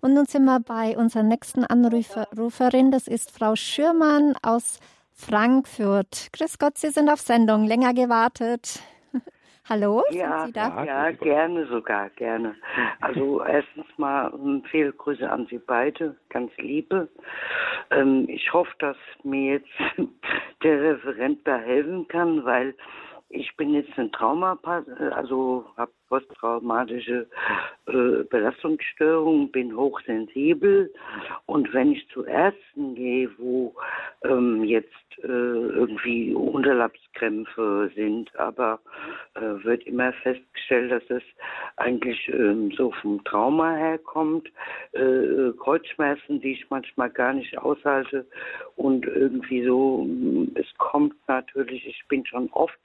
[0.00, 2.90] Und nun sind wir bei unserer nächsten Anruferin.
[2.90, 4.80] Das ist Frau Schürmann aus
[5.12, 6.30] Frankfurt.
[6.32, 7.64] Grüß Gott, Sie sind auf Sendung.
[7.66, 8.80] Länger gewartet.
[9.66, 10.02] Hallo?
[10.10, 12.54] Ja, ja, gerne sogar, gerne.
[13.00, 14.30] Also erstens mal
[14.70, 17.08] viele Grüße an Sie beide, ganz liebe.
[17.90, 19.70] Ähm, ich hoffe, dass mir jetzt
[20.62, 22.74] der Referent da helfen kann, weil
[23.30, 24.58] ich bin jetzt ein Trauma,
[25.12, 27.26] also habe posttraumatische
[27.86, 30.92] äh, Belastungsstörung, bin hochsensibel
[31.46, 33.74] und wenn ich zu Ärzten gehe, wo
[34.24, 34.88] ähm, jetzt
[35.22, 38.80] äh, irgendwie Unterleibskrämpfe sind, aber
[39.34, 41.22] äh, wird immer festgestellt, dass es
[41.76, 44.48] eigentlich ähm, so vom Trauma herkommt,
[44.92, 48.26] äh, Kreuzschmerzen, die ich manchmal gar nicht aushalte
[48.76, 50.08] und irgendwie so,
[50.54, 52.78] es kommt natürlich, ich bin schon oft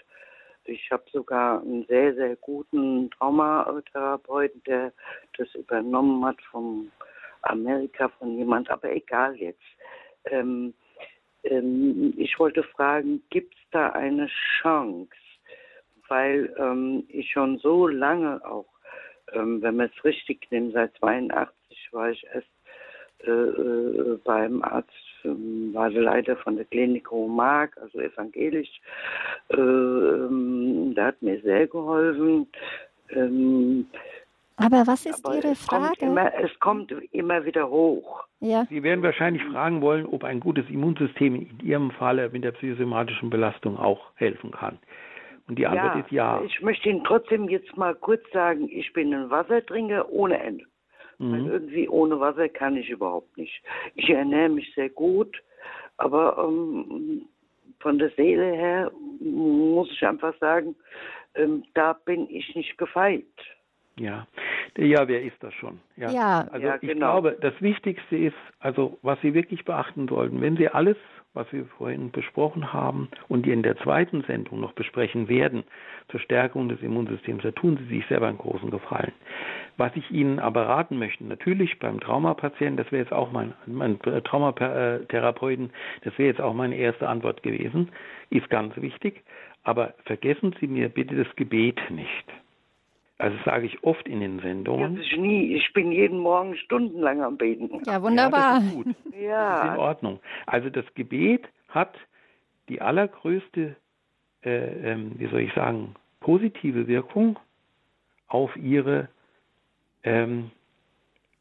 [0.65, 4.93] ich habe sogar einen sehr, sehr guten Traumatherapeuten, der
[5.37, 6.91] das übernommen hat von
[7.41, 9.63] Amerika, von jemand, aber egal jetzt.
[10.25, 10.73] Ähm,
[11.43, 14.27] ähm, ich wollte fragen, gibt es da eine
[14.61, 15.09] Chance?
[16.07, 18.65] Weil ähm, ich schon so lange auch,
[19.33, 22.47] ähm, wenn man es richtig nimmt, seit 82 war ich erst
[23.25, 24.89] äh, äh, beim Arzt
[25.25, 28.79] ähm, war Leiter von der Klinik Hohmark, also evangelisch.
[29.49, 32.47] Äh, ähm, der hat mir sehr geholfen.
[34.59, 35.87] Aber was ist aber Ihre es Frage?
[35.87, 38.23] Kommt immer, es kommt immer wieder hoch.
[38.41, 38.65] Ja.
[38.69, 43.29] Sie werden wahrscheinlich fragen wollen, ob ein gutes Immunsystem in Ihrem Falle mit der psychosomatischen
[43.29, 44.77] Belastung auch helfen kann.
[45.47, 46.41] Und die Antwort ja, ist ja.
[46.45, 50.65] Ich möchte Ihnen trotzdem jetzt mal kurz sagen, ich bin ein Wassertrinker ohne Ende.
[51.17, 51.31] Mhm.
[51.31, 53.61] Weil irgendwie ohne Wasser kann ich überhaupt nicht.
[53.95, 55.41] Ich ernähre mich sehr gut,
[55.97, 57.25] aber ähm,
[57.79, 60.75] von der Seele her muss ich einfach sagen,
[61.35, 63.25] ähm, da bin ich nicht gefeit.
[63.99, 64.27] Ja,
[64.77, 65.79] ja, wer ist das schon?
[65.97, 66.47] Ja, ja.
[66.51, 67.21] also ja, ich genau.
[67.21, 70.97] glaube, das Wichtigste ist, also was Sie wirklich beachten sollten, wenn Sie alles
[71.33, 75.63] was wir vorhin besprochen haben und die in der zweiten Sendung noch besprechen werden,
[76.09, 79.13] zur Stärkung des Immunsystems, da tun Sie sich selber einen großen Gefallen.
[79.77, 83.99] Was ich Ihnen aber raten möchte, natürlich beim Traumapatienten, das wäre jetzt auch mein, mein
[83.99, 85.69] Traumatherapeuten,
[86.03, 87.89] das wäre jetzt auch meine erste Antwort gewesen,
[88.31, 89.23] ist ganz wichtig,
[89.63, 92.25] aber vergessen Sie mir bitte das Gebet nicht.
[93.19, 94.95] Also das sage ich oft in den Sendungen.
[94.95, 95.53] Das ist nie.
[95.53, 97.69] Ich bin jeden Morgen stundenlang am Beten.
[97.85, 98.39] Ja, wunderbar.
[98.39, 98.95] Ja, das ist gut.
[99.21, 99.55] ja.
[99.57, 100.19] Das ist in Ordnung.
[100.45, 101.95] Also das Gebet hat
[102.69, 103.75] die allergrößte,
[104.45, 107.37] äh, ähm, wie soll ich sagen, positive Wirkung
[108.29, 109.09] auf ihre,
[110.03, 110.51] ähm,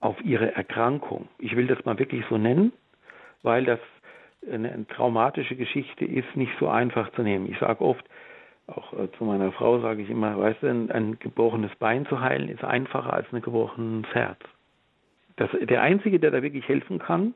[0.00, 1.28] auf ihre Erkrankung.
[1.38, 2.72] Ich will das mal wirklich so nennen,
[3.42, 3.80] weil das
[4.52, 7.48] eine, eine traumatische Geschichte ist, nicht so einfach zu nehmen.
[7.48, 8.04] Ich sage oft,
[8.68, 12.20] auch äh, zu meiner Frau sage ich immer, weißt du, ein, ein, gebrochenes Bein zu
[12.20, 14.38] heilen ist einfacher als ein gebrochenes Herz.
[15.36, 17.34] Das, der Einzige, der da wirklich helfen kann,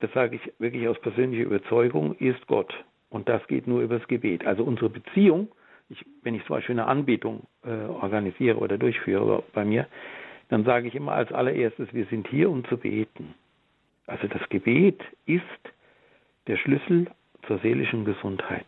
[0.00, 2.72] das sage ich wirklich aus persönlicher Überzeugung, ist Gott.
[3.08, 4.46] Und das geht nur übers Gebet.
[4.46, 5.48] Also unsere Beziehung,
[5.88, 9.86] ich, wenn ich zum Beispiel eine Anbetung äh, organisiere oder durchführe bei mir,
[10.48, 13.34] dann sage ich immer als allererstes, wir sind hier, um zu beten.
[14.06, 15.42] Also das Gebet ist
[16.46, 17.10] der Schlüssel
[17.46, 18.66] zur seelischen Gesundheit.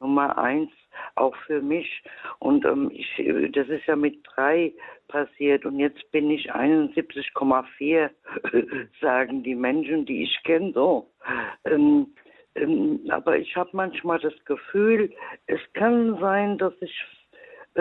[0.00, 0.70] Nummer eins,
[1.14, 2.02] auch für mich.
[2.38, 3.06] Und ähm, ich,
[3.52, 4.72] das ist ja mit drei
[5.08, 8.10] passiert und jetzt bin ich 71,4,
[9.00, 11.10] sagen die Menschen, die ich kenne, so.
[11.64, 12.06] Ähm,
[12.54, 15.12] ähm, aber ich habe manchmal das Gefühl,
[15.46, 16.92] es kann sein, dass ich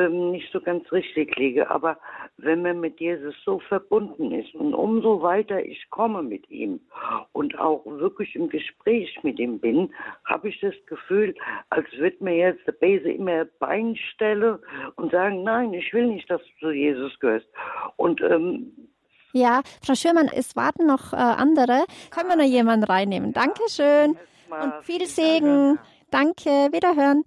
[0.06, 1.70] ähm, nicht so ganz richtig liege.
[1.70, 1.98] Aber
[2.38, 6.80] wenn man mit Jesus so verbunden ist und umso weiter ich komme mit ihm
[7.34, 9.94] und auch wirklich im Gespräch mit ihm bin,
[10.26, 11.36] habe ich das Gefühl,
[11.70, 14.60] als würde mir jetzt der Bese immer Bein stellen
[14.96, 17.48] und sagen, nein, ich will nicht, dass du zu Jesus gehörst.
[17.98, 18.72] Und ähm,
[19.34, 21.86] Ja, Frau Schürmann, es warten noch äh, andere.
[22.12, 23.34] Können wir noch jemanden reinnehmen?
[23.34, 24.18] Dankeschön
[24.50, 25.80] und viel Segen.
[26.12, 27.24] Danke, wiederhören.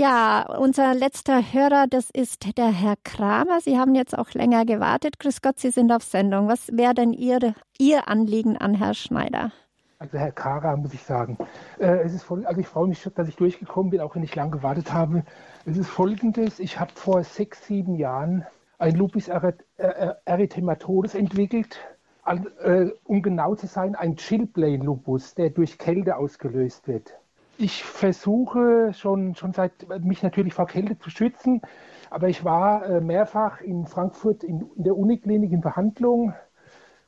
[0.00, 3.60] Ja, unser letzter Hörer, das ist der Herr Kramer.
[3.60, 5.18] Sie haben jetzt auch länger gewartet.
[5.18, 6.48] Grüß Gott, Sie sind auf Sendung.
[6.48, 9.52] Was wäre denn Ihr, Ihr Anliegen an Herr Schneider?
[9.98, 11.36] Also Herr Kara, muss ich sagen.
[11.78, 14.34] Äh, es ist voll, also ich freue mich, dass ich durchgekommen bin, auch wenn ich
[14.34, 15.22] lange gewartet habe.
[15.66, 18.46] Es ist folgendes, ich habe vor sechs, sieben Jahren
[18.78, 21.78] ein Lupus erythematodes entwickelt.
[22.24, 27.19] Äh, um genau zu sein, ein Chillplane-Lupus, der durch Kälte ausgelöst wird.
[27.62, 31.60] Ich versuche schon, schon seit, mich natürlich vor Kälte zu schützen,
[32.08, 36.32] aber ich war äh, mehrfach in Frankfurt in, in der Uniklinik in Behandlung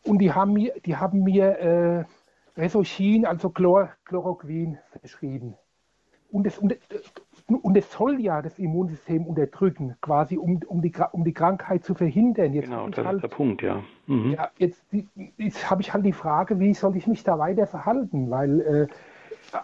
[0.04, 2.04] und die haben mir, die haben mir äh,
[2.60, 5.54] Resochin, also Chlor, Chloroquin, verschrieben.
[6.30, 6.76] Und es, und,
[7.46, 11.94] und es soll ja das Immunsystem unterdrücken, quasi um, um, die, um die Krankheit zu
[11.94, 12.52] verhindern.
[12.52, 13.82] Jetzt genau, das halt, ist der Punkt, ja.
[14.06, 14.32] Mhm.
[14.32, 14.84] ja jetzt,
[15.38, 18.30] jetzt habe ich halt die Frage, wie soll ich mich da weiter verhalten?
[18.30, 18.86] Weil äh,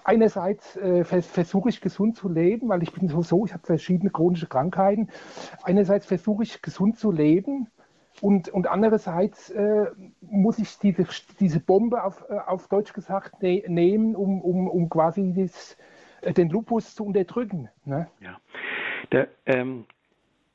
[0.04, 3.66] einerseits äh, vers versuche ich gesund zu leben, weil ich bin so, so ich habe
[3.66, 5.08] verschiedene chronische Krankheiten.
[5.62, 7.68] Einerseits versuche ich gesund zu leben,
[8.20, 9.86] und, und andererseits äh,
[10.20, 11.06] muss ich diese,
[11.38, 15.76] diese Bombe auf, äh, auf Deutsch gesagt ne nehmen, um, um, um quasi das,
[16.22, 17.68] äh, den Lupus zu unterdrücken.
[17.84, 18.08] Ne?
[18.20, 18.38] Ja.
[19.12, 19.86] Der, ähm,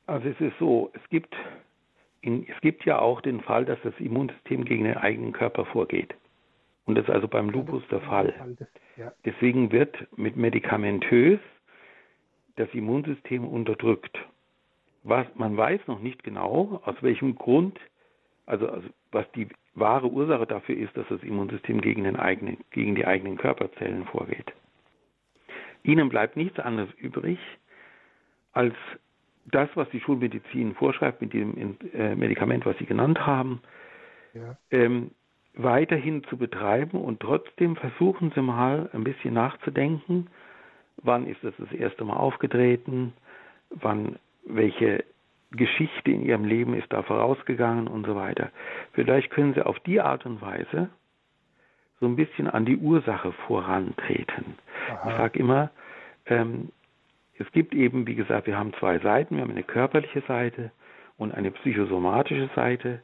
[0.08, 1.34] also es ist so, es gibt,
[2.22, 6.14] in, es gibt ja auch den Fall, dass das Immunsystem gegen den eigenen Körper vorgeht.
[6.86, 8.34] Und das ist also beim Lupus der Fall.
[9.26, 11.40] Deswegen wird mit medikamentös
[12.56, 14.18] das Immunsystem unterdrückt
[15.04, 17.80] was man weiß noch nicht genau, aus welchem Grund,
[18.46, 22.96] also, also was die wahre Ursache dafür ist, dass das Immunsystem gegen, den eigenen, gegen
[22.96, 24.54] die eigenen Körperzellen vorgeht.
[25.84, 27.38] Ihnen bleibt nichts anderes übrig,
[28.54, 28.76] als
[29.46, 33.62] das, was die Schulmedizin vorschreibt mit dem äh, Medikament, was Sie genannt haben,
[34.34, 34.58] ja.
[34.72, 35.12] ähm,
[35.56, 40.28] weiterhin zu betreiben und trotzdem versuchen Sie mal ein bisschen nachzudenken,
[40.98, 43.14] wann ist das das erste Mal aufgetreten,
[43.70, 45.04] wann welche
[45.52, 48.50] Geschichte in ihrem Leben ist da vorausgegangen und so weiter.
[48.94, 50.90] Vielleicht können sie auf die Art und Weise
[52.00, 54.58] so ein bisschen an die Ursache vorantreten.
[54.90, 55.10] Aha.
[55.10, 55.70] Ich sage immer,
[56.26, 56.70] ähm,
[57.38, 59.36] es gibt eben, wie gesagt, wir haben zwei Seiten.
[59.36, 60.72] Wir haben eine körperliche Seite
[61.18, 63.02] und eine psychosomatische Seite.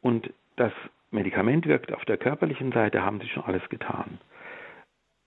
[0.00, 0.72] Und das
[1.10, 4.18] Medikament wirkt auf der körperlichen Seite, haben sie schon alles getan.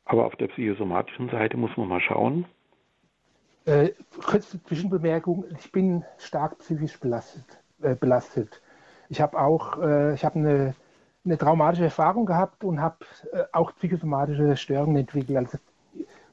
[0.05, 2.45] Aber auf der psychosomatischen Seite muss man mal schauen,
[3.65, 3.91] äh,
[4.25, 7.45] kurze Zwischenbemerkung, ich bin stark psychisch belastet.
[7.81, 8.61] Äh, belastet.
[9.09, 10.75] Ich habe auch, äh, ich habe eine,
[11.25, 12.97] eine traumatische Erfahrung gehabt und habe
[13.31, 15.37] äh, auch psychosomatische Störungen entwickelt.
[15.37, 15.57] Also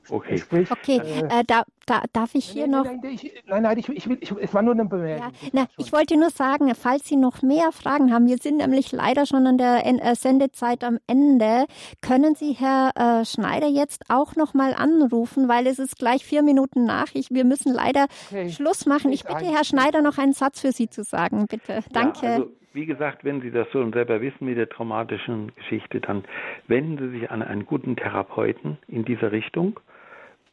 [0.08, 0.38] Okay.
[0.38, 2.84] Sprich, okay, äh, äh, da, da, darf ich hier nein, noch.
[2.84, 5.32] Nein, nein, ich, nein, nein ich, ich, will, ich, es war nur eine Bemerkung.
[5.42, 8.92] Ja, na, ich wollte nur sagen, falls Sie noch mehr Fragen haben, wir sind nämlich
[8.92, 11.66] leider schon an der äh, Sendezeit am Ende.
[12.00, 16.42] Können Sie Herr äh, Schneider jetzt auch noch mal anrufen, weil es ist gleich vier
[16.42, 17.08] Minuten nach.
[17.14, 18.50] Ich, wir müssen leider okay.
[18.50, 19.12] Schluss machen.
[19.12, 21.80] Ich bitte Herr Schneider noch einen Satz für Sie zu sagen, bitte.
[21.92, 22.26] Danke.
[22.26, 26.24] Ja, also wie gesagt, wenn Sie das schon selber wissen mit der traumatischen Geschichte, dann
[26.68, 29.80] wenden Sie sich an einen guten Therapeuten in dieser Richtung.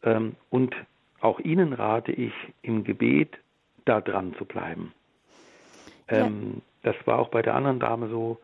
[0.04, 0.76] Ähm, und
[1.22, 3.38] auch Ihnen rate ich, im Gebet
[3.86, 4.94] da dran zu bleiben.
[6.08, 6.92] Ähm, ja.
[6.92, 8.40] Das war auch bei der anderen Dame so.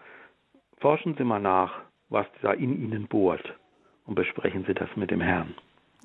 [0.79, 3.53] Forschen Sie mal nach, was da in Ihnen bohrt
[4.05, 5.55] und besprechen Sie das mit dem Herrn.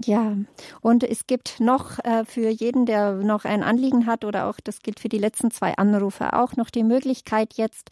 [0.04, 0.36] Ja,
[0.80, 4.80] und es gibt noch äh, für jeden, der noch ein Anliegen hat oder auch das
[4.82, 7.90] gilt für die letzten zwei Anrufe auch noch die Möglichkeit jetzt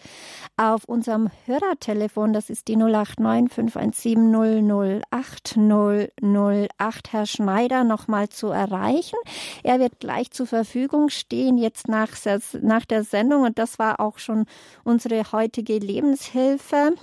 [0.56, 9.18] auf unserem Hörertelefon, das ist die 089 517 008 008, Herr Schneider nochmal zu erreichen.
[9.64, 12.10] Er wird gleich zur Verfügung stehen jetzt nach,
[12.60, 14.46] nach der Sendung und das war auch schon
[14.84, 16.94] unsere heutige Lebenshilfe.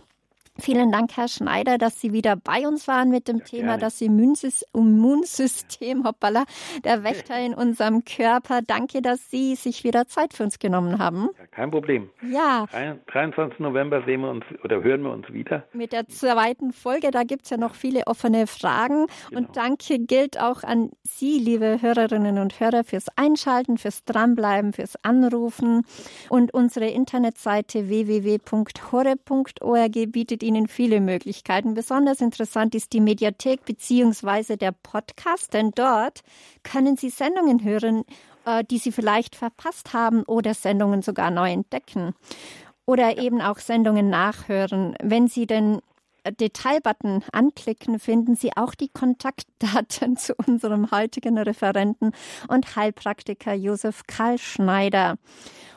[0.60, 3.82] Vielen Dank, Herr Schneider, dass Sie wieder bei uns waren mit dem ja, Thema gerne.
[3.82, 6.44] das Immunsystem, hoppala,
[6.84, 8.62] der Wächter in unserem Körper.
[8.62, 11.30] Danke, dass Sie sich wieder Zeit für uns genommen haben.
[11.56, 12.10] Kein Problem.
[12.32, 12.66] Ja.
[13.08, 13.60] 23.
[13.60, 15.68] November sehen wir uns oder hören wir uns wieder.
[15.72, 19.06] Mit der zweiten Folge, da gibt es ja noch viele offene Fragen.
[19.30, 19.40] Genau.
[19.42, 24.96] Und danke gilt auch an Sie, liebe Hörerinnen und Hörer, fürs Einschalten, fürs Dranbleiben, fürs
[25.04, 25.86] Anrufen.
[26.30, 29.32] Und unsere Internetseite www.hore.org
[30.12, 31.76] bietet Ihnen viele Möglichkeiten.
[31.76, 36.22] Besonders interessant ist die Mediathek beziehungsweise der Podcast, denn dort
[36.64, 38.06] können Sie Sendungen hören,
[38.46, 42.14] äh, die Sie vielleicht verpasst haben oder Sendungen sogar neu entdecken.
[42.86, 44.96] Oder eben auch Sendungen nachhören.
[45.02, 45.80] Wenn Sie den
[46.30, 52.12] Detailbutton anklicken, finden Sie auch die Kontaktdaten zu unserem heutigen Referenten
[52.48, 55.16] und Heilpraktiker Josef Karl Schneider.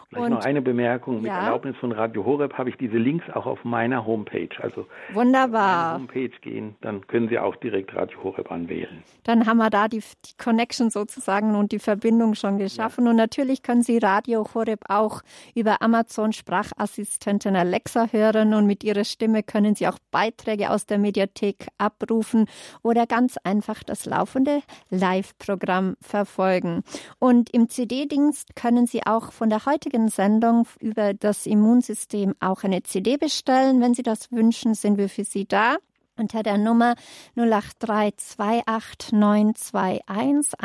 [0.08, 1.16] Vielleicht noch eine Bemerkung.
[1.22, 1.40] Mit ja?
[1.40, 4.48] Erlaubnis von Radio Horeb habe ich diese Links auch auf meiner Homepage.
[4.60, 5.96] Also Wunderbar.
[5.96, 9.02] Auf Homepage gehen, dann können Sie auch direkt Radio Horeb anwählen.
[9.24, 13.04] Dann haben wir da die, die Connection sozusagen und die Verbindung schon geschaffen.
[13.04, 13.10] Ja.
[13.10, 15.22] Und natürlich können Sie Radio Horeb auch
[15.56, 20.98] über Amazon Sprachassistentin Alexa hören und mit Ihrer Stimme können Sie auch Beiträge aus der
[20.98, 22.46] Mediathek abrufen
[22.82, 26.84] oder ganz einfach das laufende Live-Programm verfolgen.
[27.18, 32.64] Und im CD-Dienst können Sie auch von der heutigen heutigen Sendung über das Immunsystem auch
[32.64, 33.80] eine CD bestellen.
[33.80, 35.76] Wenn Sie das wünschen, sind wir für Sie da
[36.18, 36.96] unter der Nummer
[37.34, 40.58] 08328 921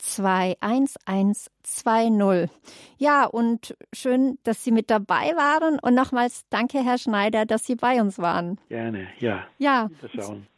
[0.00, 2.50] 120 08328 21120.
[2.98, 5.78] Ja, und schön, dass Sie mit dabei waren.
[5.78, 8.58] Und nochmals danke, Herr Schneider, dass Sie bei uns waren.
[8.68, 9.46] Gerne, ja.
[9.58, 9.90] Ja,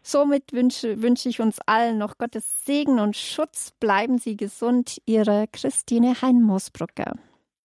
[0.03, 3.73] somit wünsche, wünsche ich uns allen noch Gottes Segen und Schutz.
[3.81, 5.01] Bleiben Sie gesund.
[5.07, 7.15] Ihre Christine Hein-Moosbrucker.